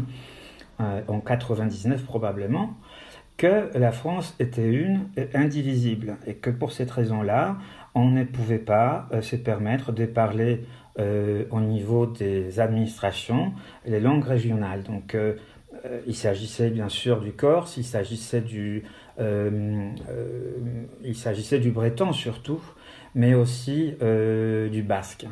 euh, 0.80 1.02
en 1.10 1.20
99 1.20 2.06
probablement, 2.06 2.76
que 3.38 3.70
la 3.78 3.92
France 3.92 4.36
était 4.40 4.70
une 4.70 5.08
et 5.18 5.30
indivisible 5.36 6.18
et 6.28 6.36
que 6.36 6.50
pour 6.50 6.72
cette 6.72 6.92
raison-là, 6.92 7.58
on 7.96 8.10
ne 8.10 8.24
pouvait 8.24 8.60
pas 8.60 9.08
euh, 9.12 9.22
se 9.22 9.36
permettre 9.36 9.92
de 9.92 10.06
parler 10.06 10.66
euh, 11.00 11.46
au 11.52 11.60
niveau 11.60 12.06
des 12.06 12.60
administrations 12.60 13.54
les 13.86 14.00
langues 14.00 14.26
régionales. 14.26 14.84
Donc, 14.84 15.16
euh, 15.16 15.34
il 16.06 16.16
s'agissait 16.16 16.70
bien 16.70 16.90
sûr 16.90 17.22
du 17.22 17.32
Corse, 17.32 17.78
il 17.78 17.84
s'agissait 17.84 18.42
du, 18.42 18.84
il 21.04 21.16
s'agissait 21.16 21.60
du 21.60 21.72
breton 21.72 22.14
surtout, 22.14 22.62
mais 23.16 23.34
aussi 23.34 23.96
du 24.72 24.84
basque. 24.84 25.26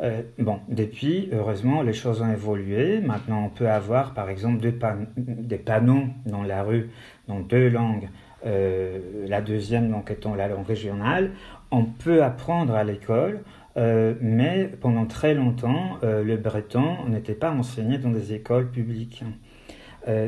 Euh, 0.00 0.22
bon, 0.38 0.60
depuis, 0.68 1.28
heureusement, 1.32 1.82
les 1.82 1.92
choses 1.92 2.22
ont 2.22 2.30
évolué. 2.30 3.00
Maintenant, 3.00 3.46
on 3.46 3.48
peut 3.48 3.68
avoir, 3.68 4.14
par 4.14 4.30
exemple, 4.30 4.60
des, 4.60 4.70
pan- 4.70 5.06
des 5.16 5.58
panneaux 5.58 6.04
dans 6.24 6.44
la 6.44 6.62
rue 6.62 6.90
dans 7.26 7.40
deux 7.40 7.68
langues, 7.68 8.08
euh, 8.46 9.26
la 9.26 9.40
deuxième 9.40 9.94
étant 10.08 10.34
la 10.36 10.46
langue 10.46 10.66
régionale. 10.66 11.32
On 11.72 11.84
peut 11.84 12.22
apprendre 12.22 12.74
à 12.74 12.84
l'école, 12.84 13.40
euh, 13.76 14.14
mais 14.20 14.70
pendant 14.80 15.04
très 15.06 15.34
longtemps, 15.34 15.98
le 16.02 16.36
breton 16.36 17.06
n'était 17.08 17.34
pas 17.34 17.50
enseigné 17.50 17.98
dans 17.98 18.10
des 18.10 18.32
écoles 18.32 18.70
publiques. 18.70 19.24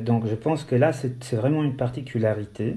Donc, 0.03 0.27
je 0.27 0.35
pense 0.35 0.65
que 0.65 0.75
là, 0.75 0.93
c'est 0.93 1.37
vraiment 1.37 1.63
une 1.63 1.77
particularité. 1.77 2.77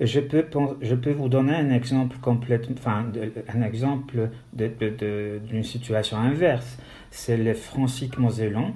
Je 0.00 0.20
peux, 0.20 0.44
je 0.80 0.94
peux 0.94 1.12
vous 1.12 1.28
donner 1.28 1.54
un 1.54 1.70
exemple 1.70 2.16
complètement, 2.18 2.74
enfin, 2.78 3.06
un 3.54 3.62
exemple 3.62 4.30
d'une 4.54 5.64
situation 5.64 6.16
inverse. 6.16 6.78
C'est 7.10 7.36
le 7.36 7.54
francique 7.54 8.18
mosellan, 8.18 8.74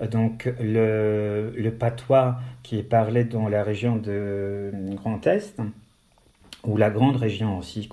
euh, 0.00 0.06
donc 0.06 0.50
le, 0.60 1.52
le 1.56 1.70
patois 1.70 2.36
qui 2.62 2.78
est 2.78 2.82
parlé 2.82 3.24
dans 3.24 3.48
la 3.48 3.62
région 3.62 3.96
de 3.96 4.72
Grand 4.94 5.26
Est, 5.26 5.60
ou 6.66 6.76
la 6.76 6.90
grande 6.90 7.16
région 7.16 7.58
aussi, 7.58 7.88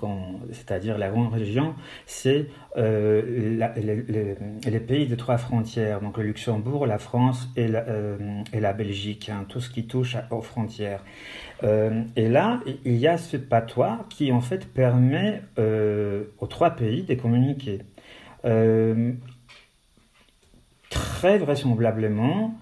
c'est-à-dire 0.50 0.96
la 0.96 1.10
grande 1.10 1.32
région, 1.32 1.74
c'est 2.06 2.46
euh, 2.76 3.66
les, 4.64 4.80
pays 4.80 5.06
de 5.06 5.14
trois 5.14 5.36
frontières, 5.36 6.00
donc 6.00 6.16
le 6.16 6.24
Luxembourg, 6.24 6.86
la 6.86 6.98
France 6.98 7.48
et 7.56 7.68
la, 7.68 7.84
euh, 7.88 8.72
Belgique, 8.72 9.28
hein, 9.28 9.44
tout 9.48 9.60
ce 9.60 9.68
qui 9.68 9.86
touche 9.86 10.16
aux 10.30 10.40
frontières. 10.40 11.04
Euh, 11.64 12.02
et 12.16 12.28
là, 12.28 12.60
il 12.84 12.96
y 12.96 13.06
a 13.06 13.16
ce 13.18 13.36
patois 13.36 14.04
qui 14.08 14.32
en 14.32 14.40
fait 14.40 14.66
permet 14.66 15.42
euh, 15.58 16.24
aux 16.38 16.46
trois 16.46 16.70
pays 16.70 17.02
de 17.02 17.14
communiquer. 17.14 17.82
Euh, 18.44 19.12
très 20.90 21.38
vraisemblablement, 21.38 22.54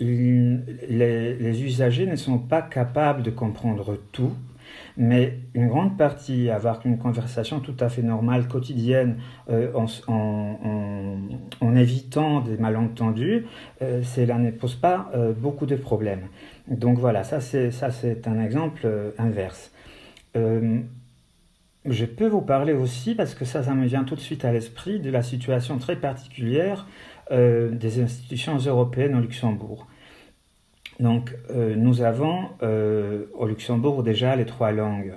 les, 0.00 1.62
usagers 1.62 2.06
ne 2.06 2.16
sont 2.16 2.38
pas 2.38 2.62
capables 2.62 3.22
de 3.22 3.30
comprendre 3.30 3.98
tout, 4.12 4.32
mais 4.96 5.38
une 5.54 5.68
grande 5.68 5.96
partie, 5.96 6.50
avoir 6.50 6.84
une 6.84 6.98
conversation 6.98 7.60
tout 7.60 7.76
à 7.80 7.88
fait 7.88 8.02
normale, 8.02 8.48
quotidienne, 8.48 9.18
en, 9.48 9.86
évitant 11.76 12.40
des 12.40 12.56
malentendus, 12.56 13.46
cela 13.80 14.38
ne 14.38 14.50
pose 14.50 14.74
pas 14.74 15.10
beaucoup 15.38 15.66
de 15.66 15.76
problèmes. 15.76 16.28
Donc 16.70 16.98
voilà, 16.98 17.24
ça 17.24 17.40
c'est 17.40 18.28
un 18.28 18.40
exemple 18.40 18.82
euh, 18.84 19.10
inverse. 19.18 19.72
Euh, 20.36 20.78
je 21.84 22.04
peux 22.04 22.28
vous 22.28 22.42
parler 22.42 22.72
aussi, 22.72 23.16
parce 23.16 23.34
que 23.34 23.44
ça, 23.44 23.62
me 23.74 23.86
vient 23.86 24.04
tout 24.04 24.14
de 24.14 24.20
suite 24.20 24.44
à 24.44 24.52
l'esprit, 24.52 25.00
de 25.00 25.10
la 25.10 25.22
situation 25.22 25.78
très 25.78 25.96
particulière 25.96 26.86
euh, 27.32 27.70
des 27.70 28.00
institutions 28.00 28.56
européennes 28.56 29.16
au 29.16 29.20
Luxembourg. 29.20 29.88
Donc, 31.00 31.34
nous 31.54 32.02
avons 32.02 32.50
au 32.60 33.46
Luxembourg 33.46 34.02
déjà 34.02 34.36
les 34.36 34.44
trois 34.44 34.70
langues 34.70 35.14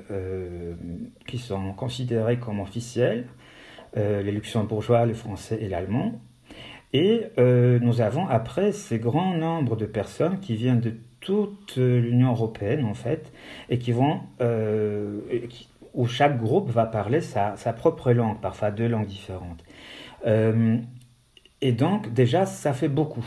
qui 1.27 1.37
sont 1.39 1.73
considérées 1.73 2.39
comme 2.39 2.61
officielles, 2.61 3.25
les 3.93 4.31
luxembourgeois, 4.31 5.05
le 5.05 5.13
français 5.13 5.57
et 5.59 5.67
l'allemand. 5.67 6.21
Et 6.93 7.25
nous 7.37 7.99
avons 7.99 8.25
après 8.29 8.71
ces 8.71 8.97
grands 8.97 9.35
nombres 9.35 9.75
de 9.75 9.85
personnes 9.85 10.39
qui 10.39 10.55
viennent 10.55 10.79
de 10.79 10.93
toute 11.23 11.77
l'Union 11.77 12.31
européenne, 12.31 12.85
en 12.85 12.93
fait, 12.93 13.31
et 13.69 13.79
qui 13.79 13.91
vont, 13.91 14.19
euh, 14.41 15.21
où 15.93 16.05
chaque 16.05 16.37
groupe 16.37 16.69
va 16.69 16.85
parler 16.85 17.21
sa, 17.21 17.55
propre 17.73 18.11
langue, 18.11 18.39
parfois 18.39 18.71
deux 18.71 18.87
langues 18.87 19.07
différentes. 19.07 19.63
Euh, 20.27 20.77
et 21.61 21.71
donc, 21.71 22.13
déjà, 22.13 22.45
ça 22.45 22.73
fait 22.73 22.89
beaucoup. 22.89 23.25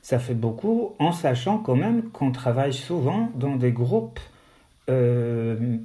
Ça 0.00 0.18
fait 0.18 0.34
beaucoup 0.34 0.94
en 0.98 1.12
sachant 1.12 1.58
quand 1.58 1.76
même 1.76 2.10
qu'on 2.10 2.30
travaille 2.30 2.74
souvent 2.74 3.30
dans 3.34 3.56
des 3.56 3.72
groupes 3.72 4.20
euh, 4.90 5.78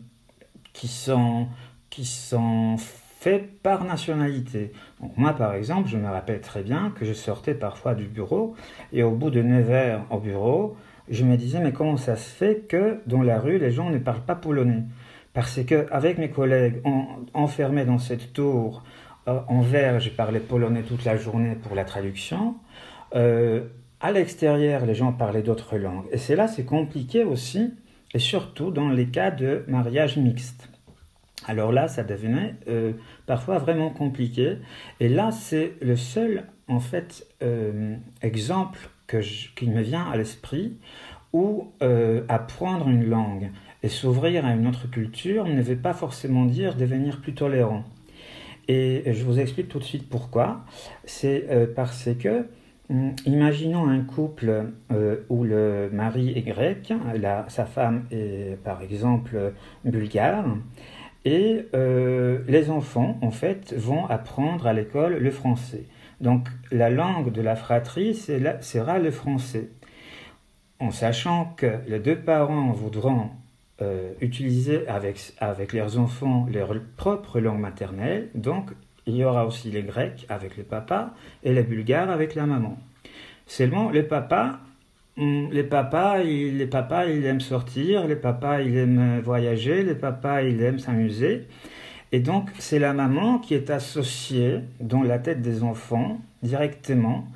qui, 0.74 0.88
sont, 0.88 1.48
qui 1.90 2.06
sont 2.06 2.76
faits 3.20 3.62
par 3.62 3.86
nationalité. 3.86 4.72
Donc 5.02 5.18
moi, 5.18 5.34
par 5.34 5.54
exemple, 5.54 5.88
je 5.88 5.98
me 5.98 6.08
rappelle 6.08 6.42
très 6.42 6.64
bien 6.64 6.92
que 6.96 7.06
je 7.06 7.14
sortais 7.14 7.54
parfois 7.54 7.96
du 7.96 8.06
bureau 8.06 8.56
et 8.92 9.04
au 9.04 9.12
bout 9.12 9.30
de 9.30 9.42
9 9.42 9.70
heures 9.72 10.06
au 10.10 10.20
bureau, 10.20 10.78
je 11.10 11.26
me 11.26 11.38
disais, 11.38 11.60
mais 11.60 11.72
comment 11.72 11.98
ça 11.98 12.16
se 12.16 12.30
fait 12.30 12.68
que 12.68 13.00
dans 13.08 13.22
la 13.22 13.40
rue, 13.40 13.58
les 13.58 13.72
gens 13.72 13.90
ne 13.90 13.98
parlent 13.98 14.26
pas 14.26 14.36
polonais? 14.36 14.84
Parce 15.34 15.64
que 15.64 15.88
avec 15.92 16.18
mes 16.18 16.30
collègues 16.30 16.82
en- 16.84 17.08
enfermés 17.34 17.86
dans 17.86 18.00
cette 18.00 18.34
tour, 18.34 18.84
en 19.26 19.62
vers, 19.62 20.00
j'ai 20.00 20.10
parlé 20.10 20.40
polonais 20.40 20.82
toute 20.82 21.06
la 21.06 21.16
journée 21.18 21.56
pour 21.56 21.76
la 21.76 21.86
traduction. 21.86 22.56
à 24.02 24.12
l'extérieur, 24.12 24.86
les 24.86 24.96
gens 24.96 25.12
parlaient 25.12 25.42
d'autres 25.42 25.78
langues. 25.78 26.06
Et 26.12 26.18
c'est 26.18 26.36
là, 26.36 26.48
c'est 26.48 26.64
compliqué 26.64 27.24
aussi, 27.24 27.74
et 28.14 28.20
surtout 28.20 28.72
dans 28.72 28.90
les 28.90 29.08
cas 29.08 29.30
de 29.30 29.64
mariage 29.68 30.18
mixte. 30.18 30.70
Alors 31.48 31.72
là, 31.72 31.88
ça 31.88 32.04
devenait 32.04 32.56
parfois 33.26 33.58
vraiment 33.58 33.90
compliqué. 33.90 34.58
Et 35.00 35.10
là, 35.10 35.32
c'est 35.32 35.74
le 35.82 35.96
seul, 35.96 36.46
en 36.68 36.80
fait, 36.80 37.28
exemple 38.22 38.90
que 39.10 39.18
qui 39.56 39.68
me 39.68 39.82
vient 39.82 40.10
à 40.10 40.16
l'esprit 40.16 40.78
où 41.34 41.68
apprendre 42.28 42.88
une 42.88 43.06
langue 43.10 43.52
et 43.84 43.90
s'ouvrir 43.90 44.46
à 44.46 44.54
une 44.54 44.68
autre 44.68 44.90
culture 44.90 45.46
ne 45.46 45.62
veut 45.62 45.78
pas 45.78 45.94
forcément 45.94 46.46
dire 46.46 46.76
devenir 46.76 47.22
plus 47.22 47.34
tolérant. 47.34 47.84
Et 48.70 49.14
je 49.14 49.24
vous 49.24 49.40
explique 49.40 49.68
tout 49.68 49.80
de 49.80 49.84
suite 49.84 50.08
pourquoi. 50.08 50.64
C'est 51.04 51.48
euh, 51.50 51.66
parce 51.76 52.10
que, 52.20 52.46
hum, 52.90 53.16
imaginons 53.26 53.88
un 53.88 54.02
couple 54.02 54.66
euh, 54.92 55.18
où 55.30 55.44
le 55.44 55.90
mari 55.92 56.34
est 56.36 56.44
grec, 56.44 56.94
sa 57.48 57.66
femme 57.66 58.06
est 58.12 58.58
par 58.64 58.84
exemple 58.84 59.54
bulgare, 59.84 60.46
et 61.26 61.66
euh, 61.74 62.40
les 62.48 62.70
enfants, 62.70 63.18
en 63.22 63.32
fait, 63.32 63.74
vont 63.76 64.06
apprendre 64.06 64.68
à 64.68 64.74
l'école 64.74 65.18
le 65.18 65.32
français. 65.32 65.84
Donc 66.22 66.48
la 66.72 66.90
langue 66.90 67.32
de 67.32 67.42
la 67.42 67.56
fratrie 67.56 68.16
sera 68.16 69.00
le 69.00 69.12
français. 69.12 69.70
En 70.80 70.92
sachant 70.92 71.54
que 71.58 71.80
les 71.88 72.00
deux 72.00 72.18
parents 72.18 72.72
voudront 72.72 73.32
euh, 73.82 74.12
utiliser 74.20 74.86
avec, 74.90 75.34
avec 75.40 75.72
leurs 75.72 75.98
enfants 75.98 76.46
leur 76.52 76.74
propre 76.98 77.40
langue 77.40 77.62
maternelle. 77.62 78.28
Donc, 78.36 78.72
il 79.06 79.16
y 79.16 79.24
aura 79.24 79.46
aussi 79.46 79.72
les 79.72 79.84
Grecs 79.84 80.26
avec 80.28 80.58
le 80.58 80.64
papa 80.64 81.14
et 81.44 81.54
les 81.54 81.64
Bulgares 81.64 82.10
avec 82.10 82.36
la 82.36 82.46
maman. 82.46 82.78
Seulement, 83.46 83.90
les 83.90 84.04
papas, 84.04 84.60
hmm, 85.16 85.48
les 85.52 85.64
papas, 85.64 86.22
les 86.24 86.68
papas, 86.68 87.06
ils 87.06 87.24
aiment 87.24 87.40
sortir, 87.40 88.06
les 88.06 88.18
papas, 88.18 88.62
ils 88.62 88.76
aiment 88.76 89.22
voyager, 89.22 89.84
les 89.84 89.96
papas, 89.96 90.42
ils 90.42 90.62
aiment 90.62 90.80
s'amuser. 90.80 91.48
Et 92.12 92.20
donc, 92.20 92.50
c'est 92.58 92.80
la 92.80 92.94
maman 92.94 93.38
qui 93.38 93.54
est 93.54 93.70
associée 93.70 94.62
dans 94.80 95.04
la 95.04 95.20
tête 95.20 95.42
des 95.42 95.64
enfants 95.64 96.20
directement 96.42 97.28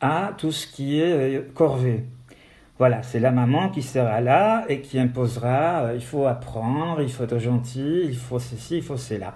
à 0.00 0.34
tout 0.36 0.52
ce 0.52 0.66
qui 0.66 1.00
est 1.00 1.38
euh, 1.38 1.42
corvée. 1.54 2.04
Voilà, 2.78 3.02
c'est 3.02 3.20
la 3.20 3.30
maman 3.30 3.70
qui 3.70 3.80
sera 3.80 4.20
là 4.20 4.66
et 4.68 4.82
qui 4.82 4.98
imposera, 4.98 5.84
euh, 5.84 5.94
il 5.94 6.02
faut 6.02 6.26
apprendre, 6.26 7.00
il 7.00 7.10
faut 7.10 7.24
être 7.24 7.38
gentil, 7.38 8.02
il 8.04 8.16
faut 8.16 8.38
ceci, 8.38 8.76
il 8.78 8.82
faut 8.82 8.98
cela. 8.98 9.34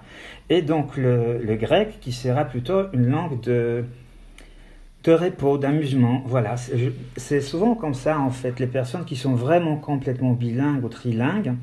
Et 0.49 0.61
donc 0.61 0.95
le, 0.95 1.55
grec 1.55 1.99
qui 2.01 2.11
sera 2.11 2.45
plutôt 2.45 2.91
une 2.93 3.07
langue 3.07 3.41
de, 3.41 3.83
de 5.03 5.11
repos, 5.11 5.57
d'amusement. 5.57 6.21
Voilà, 6.27 6.55
c'est 7.17 7.41
souvent 7.41 7.73
comme 7.73 7.95
ça 7.95 8.19
en 8.19 8.29
fait. 8.29 8.59
Les 8.59 8.67
personnes 8.67 9.05
qui 9.05 9.15
sont 9.15 9.33
vraiment 9.33 9.77
complètement 9.77 10.33
bilingues 10.33 10.83
ou 10.83 10.89
trilingues 10.89 11.55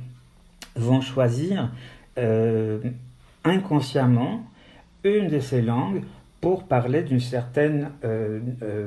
vont 0.74 1.00
choisir 1.00 1.70
euh, 2.18 2.80
inconsciemment 3.48 4.42
une 5.04 5.28
de 5.28 5.40
ces 5.40 5.62
langues 5.62 6.02
pour 6.40 6.64
parler 6.64 7.02
d'une 7.02 7.20
certaine, 7.20 7.90
euh, 8.04 8.38
euh, 8.62 8.86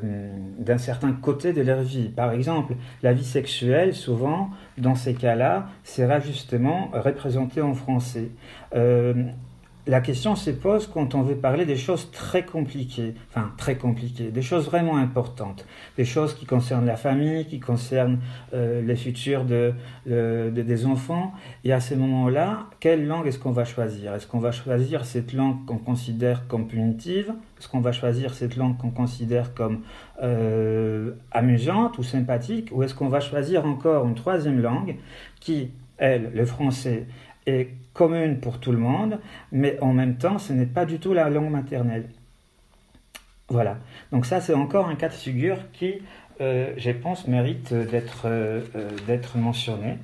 d'un 0.58 0.78
certain 0.78 1.12
côté 1.12 1.52
de 1.52 1.62
leur 1.62 1.82
vie. 1.82 2.08
Par 2.08 2.32
exemple, 2.32 2.76
la 3.04 3.12
vie 3.12 3.26
sexuelle, 3.26 3.94
souvent, 3.94 4.52
dans 4.78 4.96
ces 4.96 5.14
cas-là, 5.14 5.68
sera 5.84 6.20
justement 6.20 6.90
représentée 6.94 7.62
en 7.62 7.74
français. 7.74 8.30
Euh, 8.74 9.26
la 9.88 10.00
question 10.02 10.36
se 10.36 10.52
pose 10.52 10.88
quand 10.88 11.16
on 11.16 11.24
veut 11.24 11.36
parler 11.36 11.66
des 11.66 11.76
choses 11.76 12.12
très 12.12 12.46
compliquées, 12.46 13.16
enfin 13.30 13.52
très 13.58 13.76
compliquées, 13.76 14.30
des 14.30 14.42
choses 14.42 14.66
vraiment 14.66 14.98
importantes, 14.98 15.66
des 15.98 16.06
choses 16.06 16.36
qui 16.36 16.46
concernent 16.46 16.86
la 16.86 16.98
famille, 16.98 17.46
qui 17.48 17.60
concernent 17.60 18.20
euh, 18.54 18.82
les 18.82 18.96
futurs 18.96 19.44
de, 19.44 19.74
des 20.06 20.86
enfants. 20.86 21.34
Et 21.64 21.74
à 21.74 21.80
ce 21.80 21.96
moment-là, 21.96 22.68
quelle 22.80 23.08
langue 23.08 23.26
est-ce 23.28 23.40
qu'on 23.40 23.52
va 23.52 23.66
choisir? 23.66 24.14
Est-ce 24.14 24.28
qu'on 24.28 24.40
va 24.40 24.52
choisir 24.52 25.06
cette 25.06 25.34
langue 25.34 25.66
qu'on 25.66 25.78
considère 25.78 26.48
comme 26.48 26.68
punitive? 26.68 27.34
Est-ce 27.60 27.68
qu'on 27.68 27.82
va 27.82 27.92
choisir 27.92 28.34
cette 28.34 28.56
langue 28.58 28.78
qu'on 28.78 28.92
considère 28.92 29.54
comme 29.54 29.82
euh, 30.22 31.12
amusante 31.32 31.98
ou 31.98 32.04
sympathique? 32.04 32.70
Ou 32.72 32.84
est-ce 32.84 32.94
qu'on 32.94 33.10
va 33.10 33.20
choisir 33.20 33.66
encore 33.66 34.08
une 34.08 34.16
troisième 34.16 34.62
langue 34.62 34.96
qui, 35.40 35.72
elle, 35.98 36.32
le 36.34 36.46
français, 36.46 37.08
est 37.48 37.70
commune 37.94 38.40
pour 38.40 38.60
tout 38.60 38.72
le 38.72 38.78
monde, 38.78 39.20
mais 39.52 39.78
en 39.82 39.94
même 39.94 40.16
temps, 40.16 40.38
ce 40.38 40.54
n'est 40.54 40.66
pas 40.66 40.86
du 40.86 41.00
tout 41.00 41.14
la 41.14 41.30
langue 41.30 41.50
maternelle. 41.50 42.10
Voilà. 43.50 43.78
Donc 44.12 44.26
ça, 44.26 44.40
c'est 44.40 44.54
encore 44.54 44.88
un 44.88 44.96
cas 44.96 45.10
de 45.10 45.14
figure 45.14 45.58
qui, 45.74 45.96
euh, 46.40 46.74
je 46.78 46.92
pense, 46.92 47.28
mérite 47.28 47.74
d'être 47.74 48.24
euh, 48.26 48.62
d'être 49.08 49.38
mentionné. 49.38 49.98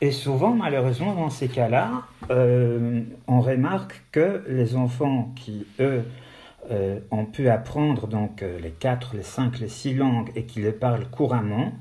Et 0.00 0.10
souvent, 0.10 0.50
malheureusement, 0.50 1.14
dans 1.14 1.30
ces 1.30 1.48
cas-là, 1.48 2.02
euh, 2.30 3.02
on 3.28 3.40
remarque 3.40 4.02
que 4.10 4.44
les 4.48 4.74
enfants 4.74 5.32
qui, 5.36 5.66
eux, 5.80 6.04
ont 7.10 7.24
pu 7.24 7.48
apprendre 7.48 8.06
donc 8.06 8.44
les 8.62 8.72
quatre, 8.72 9.16
les 9.16 9.22
cinq, 9.22 9.58
les 9.58 9.68
six 9.68 9.94
langues 9.94 10.30
et 10.36 10.44
qui 10.44 10.60
les 10.60 10.72
parlent 10.72 11.06
couramment, 11.06 11.72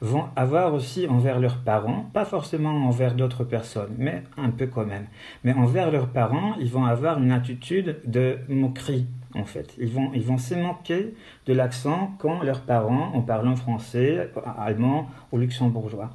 vont 0.00 0.24
avoir 0.36 0.74
aussi 0.74 1.06
envers 1.08 1.40
leurs 1.40 1.58
parents, 1.58 2.10
pas 2.12 2.24
forcément 2.24 2.86
envers 2.86 3.14
d'autres 3.14 3.44
personnes, 3.44 3.94
mais 3.98 4.22
un 4.36 4.50
peu 4.50 4.66
quand 4.66 4.86
même, 4.86 5.06
mais 5.44 5.52
envers 5.54 5.90
leurs 5.90 6.08
parents, 6.08 6.54
ils 6.60 6.70
vont 6.70 6.84
avoir 6.84 7.18
une 7.18 7.32
attitude 7.32 8.00
de 8.04 8.38
moquerie, 8.48 9.06
en 9.34 9.44
fait. 9.44 9.74
Ils 9.78 9.92
vont, 9.92 10.10
ils 10.14 10.24
vont 10.24 10.38
se 10.38 10.54
moquer 10.54 11.14
de 11.46 11.52
l'accent 11.52 12.12
quand 12.18 12.42
leurs 12.42 12.62
parents 12.62 13.12
en 13.14 13.22
parlant 13.22 13.56
français, 13.56 14.30
allemand 14.58 15.08
ou 15.32 15.38
luxembourgeois. 15.38 16.10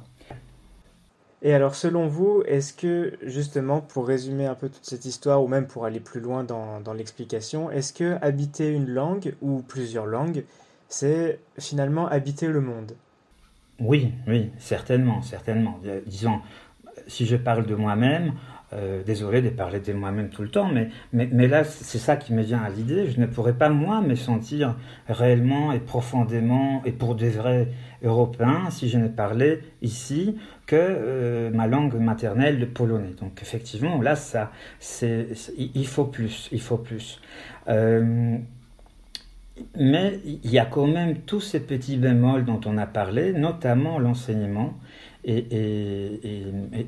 Et 1.44 1.52
alors, 1.52 1.74
selon 1.74 2.06
vous, 2.06 2.44
est-ce 2.46 2.72
que, 2.72 3.14
justement, 3.22 3.80
pour 3.80 4.06
résumer 4.06 4.46
un 4.46 4.54
peu 4.54 4.68
toute 4.68 4.84
cette 4.84 5.04
histoire, 5.04 5.42
ou 5.42 5.48
même 5.48 5.66
pour 5.66 5.84
aller 5.84 5.98
plus 5.98 6.20
loin 6.20 6.44
dans, 6.44 6.80
dans 6.80 6.92
l'explication, 6.92 7.68
est-ce 7.68 7.92
que 7.92 8.16
habiter 8.22 8.70
une 8.70 8.88
langue, 8.88 9.34
ou 9.42 9.60
plusieurs 9.60 10.06
langues, 10.06 10.44
c'est 10.88 11.40
finalement 11.58 12.06
habiter 12.06 12.46
le 12.46 12.60
monde? 12.60 12.92
Oui, 13.80 14.12
oui, 14.26 14.50
certainement, 14.58 15.22
certainement. 15.22 15.80
Euh, 15.86 16.00
disons, 16.06 16.40
si 17.06 17.26
je 17.26 17.36
parle 17.36 17.66
de 17.66 17.74
moi-même, 17.74 18.32
euh, 18.74 19.02
désolé 19.02 19.42
de 19.42 19.50
parler 19.50 19.80
de 19.80 19.92
moi-même 19.92 20.30
tout 20.30 20.42
le 20.42 20.48
temps, 20.48 20.70
mais, 20.72 20.88
mais, 21.12 21.46
là, 21.46 21.62
c'est 21.62 21.98
ça 21.98 22.16
qui 22.16 22.32
me 22.32 22.42
vient 22.42 22.62
à 22.62 22.70
l'idée. 22.70 23.10
Je 23.10 23.20
ne 23.20 23.26
pourrais 23.26 23.52
pas, 23.52 23.68
moi, 23.68 24.00
me 24.00 24.14
sentir 24.14 24.76
réellement 25.08 25.72
et 25.72 25.78
profondément 25.78 26.80
et 26.86 26.92
pour 26.92 27.14
des 27.14 27.28
vrais 27.28 27.68
Européens 28.02 28.70
si 28.70 28.88
je 28.88 28.96
ne 28.96 29.08
parlais 29.08 29.60
ici 29.82 30.36
que 30.66 30.76
euh, 30.78 31.50
ma 31.50 31.66
langue 31.66 31.96
maternelle, 31.96 32.58
le 32.58 32.66
polonais. 32.66 33.14
Donc, 33.20 33.42
effectivement, 33.42 34.00
là, 34.00 34.16
ça, 34.16 34.52
c'est, 34.80 35.28
il 35.58 35.86
faut 35.86 36.04
plus, 36.04 36.48
il 36.50 36.60
faut 36.60 36.78
plus. 36.78 37.20
Mais 39.76 40.20
il 40.24 40.50
y 40.50 40.58
a 40.58 40.64
quand 40.64 40.86
même 40.86 41.18
tous 41.20 41.40
ces 41.40 41.60
petits 41.60 41.96
bémols 41.96 42.44
dont 42.44 42.60
on 42.64 42.78
a 42.78 42.86
parlé, 42.86 43.32
notamment 43.32 43.98
l'enseignement. 43.98 44.74
Et, 45.24 46.20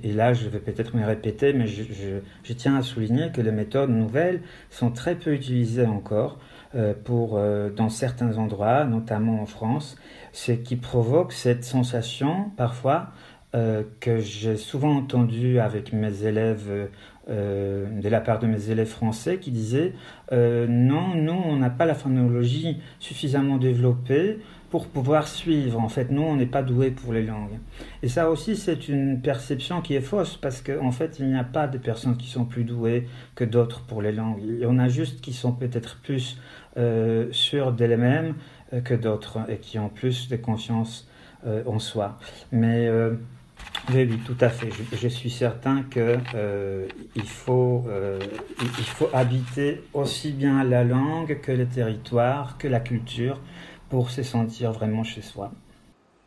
là, 0.04 0.32
je 0.32 0.48
vais 0.48 0.58
peut-être 0.58 0.96
me 0.96 1.04
répéter, 1.04 1.52
mais 1.52 1.66
je, 1.66 2.52
tiens 2.54 2.76
à 2.76 2.82
souligner 2.82 3.30
que 3.32 3.40
les 3.40 3.52
méthodes 3.52 3.90
nouvelles 3.90 4.40
sont 4.70 4.90
très 4.90 5.14
peu 5.14 5.34
utilisées 5.34 5.86
encore 5.86 6.38
euh, 6.74 6.94
pour, 7.04 7.36
euh, 7.36 7.70
dans 7.70 7.90
certains 7.90 8.36
endroits, 8.38 8.84
notamment 8.84 9.40
en 9.40 9.46
France, 9.46 9.96
ce 10.32 10.52
qui 10.52 10.76
provoque 10.76 11.32
cette 11.32 11.64
sensation 11.64 12.50
parfois 12.56 13.10
euh, 13.54 13.84
que 14.00 14.18
j'ai 14.18 14.56
souvent 14.56 14.96
entendu 14.96 15.60
avec 15.60 15.92
mes 15.92 16.24
élèves 16.24 16.88
euh, 17.30 17.86
de 18.02 18.08
la 18.10 18.20
part 18.20 18.38
de 18.38 18.46
mes 18.46 18.68
élèves 18.68 18.88
français 18.88 19.38
qui 19.38 19.50
disaient 19.50 19.94
euh, 20.32 20.66
non, 20.68 21.14
nous, 21.14 21.32
on 21.32 21.56
n'a 21.56 21.70
pas 21.70 21.86
la 21.86 21.94
phonologie 21.94 22.76
suffisamment 22.98 23.56
développée 23.56 24.40
pour 24.68 24.88
pouvoir 24.88 25.26
suivre. 25.26 25.80
En 25.80 25.88
fait, 25.88 26.10
nous, 26.10 26.20
on 26.20 26.36
n'est 26.36 26.44
pas 26.44 26.62
doué 26.62 26.90
pour 26.90 27.14
les 27.14 27.22
langues. 27.22 27.58
Et 28.02 28.08
ça 28.08 28.30
aussi, 28.30 28.56
c'est 28.56 28.88
une 28.88 29.22
perception 29.22 29.80
qui 29.80 29.94
est 29.94 30.02
fausse 30.02 30.36
parce 30.36 30.60
qu'en 30.60 30.84
en 30.84 30.92
fait, 30.92 31.18
il 31.18 31.28
n'y 31.28 31.38
a 31.38 31.44
pas 31.44 31.66
de 31.66 31.78
personnes 31.78 32.18
qui 32.18 32.28
sont 32.28 32.44
plus 32.44 32.64
douées 32.64 33.08
que 33.36 33.44
d'autres 33.44 33.80
pour 33.86 34.02
les 34.02 34.12
langues. 34.12 34.40
Il 34.42 34.58
y 34.58 34.66
en 34.66 34.78
a 34.78 34.88
juste 34.88 35.22
qui 35.22 35.32
sont 35.32 35.52
peut-être 35.52 36.00
plus 36.02 36.38
euh, 36.76 37.28
sûrs 37.30 37.72
d'elles-mêmes 37.72 38.34
que 38.84 38.92
d'autres 38.92 39.38
et 39.48 39.56
qui 39.56 39.78
ont 39.78 39.88
plus 39.88 40.28
de 40.28 40.36
confiance 40.36 41.08
en 41.66 41.78
soi. 41.78 42.18
Mais 42.50 42.88
oui, 43.92 44.18
tout 44.24 44.36
à 44.40 44.48
fait. 44.48 44.70
Je, 44.92 45.08
suis 45.08 45.30
certain 45.30 45.82
qu'il 45.82 46.00
euh, 46.02 46.18
euh, 46.36 46.88
il 47.14 47.22
faut 47.22 47.84
habiter 49.12 49.82
aussi 49.92 50.32
bien 50.32 50.64
la 50.64 50.84
langue 50.84 51.40
que 51.40 51.52
le 51.52 51.66
territoire, 51.66 52.56
que 52.58 52.66
la 52.66 52.80
culture, 52.80 53.40
pour 53.90 54.10
se 54.10 54.22
sentir 54.22 54.72
vraiment 54.72 55.04
chez 55.04 55.22
soi. 55.22 55.52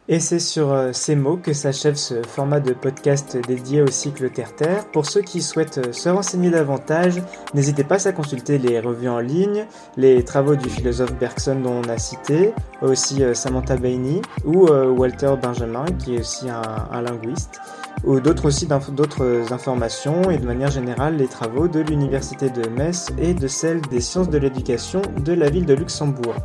Et 0.10 0.22
c'est 0.22 0.40
sur 0.40 0.72
euh, 0.72 0.92
ces 0.94 1.18
mots 1.18 1.36
que 1.36 1.52
s'achève 1.52 1.96
ce 1.96 2.24
format 2.24 2.62
de 2.62 2.72
podcast 2.72 3.38
dédié 3.46 3.82
au 3.82 3.88
cycle 3.88 4.30
Terre-Terre. 4.30 4.86
Pour 4.92 5.06
ceux 5.06 5.22
qui 5.22 5.42
souhaitent 5.42 5.80
euh, 5.80 5.92
se 5.92 6.08
renseigner 6.08 6.50
davantage, 6.50 7.22
n'hésitez 7.54 7.84
pas 7.84 8.08
à 8.08 8.14
consulter 8.14 8.58
les 8.58 8.80
revues 8.80 9.10
en 9.10 9.20
ligne, 9.20 9.66
les 9.98 10.24
travaux 10.24 10.56
du 10.56 10.70
philosophe 10.70 11.14
Bergson 11.16 11.60
dont 11.62 11.82
on 11.86 11.90
a 11.90 11.98
cité, 11.98 12.54
aussi 12.82 13.22
euh, 13.22 13.34
Samantha 13.34 13.76
Bainey 13.76 14.22
ou 14.46 14.68
Walter 14.68 15.34
Benjamin 15.42 15.86
qui 16.00 16.16
est 16.16 16.20
aussi 16.22 16.48
un, 16.50 17.02
linguiste, 17.02 17.60
ou 18.06 18.22
d'autres 18.22 18.46
aussi 18.46 18.66
d'autres 18.66 19.52
informations 19.52 20.32
et 20.32 20.38
de 20.38 20.46
manière 20.46 20.72
générale 20.72 21.18
les 21.18 21.28
travaux 21.28 21.68
de 21.68 21.82
l'Université 21.82 22.50
de 22.50 22.70
Metz 22.70 23.12
et 23.18 23.34
de 23.34 23.48
celle 23.48 23.82
des 23.82 24.00
sciences 24.00 24.30
de 24.30 24.38
l'éducation 24.38 25.02
de 25.20 25.34
la 25.34 25.50
ville 25.50 25.66
de 25.66 25.74
Luxembourg. 25.74 26.36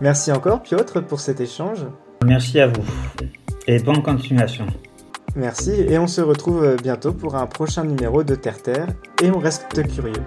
Merci 0.00 0.32
encore 0.32 0.62
Piotr 0.62 1.04
pour 1.04 1.20
cet 1.20 1.40
échange. 1.40 1.86
Merci 2.24 2.60
à 2.60 2.66
vous 2.66 2.84
et 3.66 3.78
bonne 3.78 4.02
continuation. 4.02 4.66
Merci 5.36 5.72
et 5.72 5.98
on 5.98 6.06
se 6.06 6.20
retrouve 6.20 6.76
bientôt 6.82 7.12
pour 7.12 7.36
un 7.36 7.46
prochain 7.46 7.84
numéro 7.84 8.24
de 8.24 8.34
Terre 8.34 8.60
Terre 8.62 8.88
et 9.22 9.30
on 9.30 9.38
reste 9.38 9.82
curieux. 9.94 10.24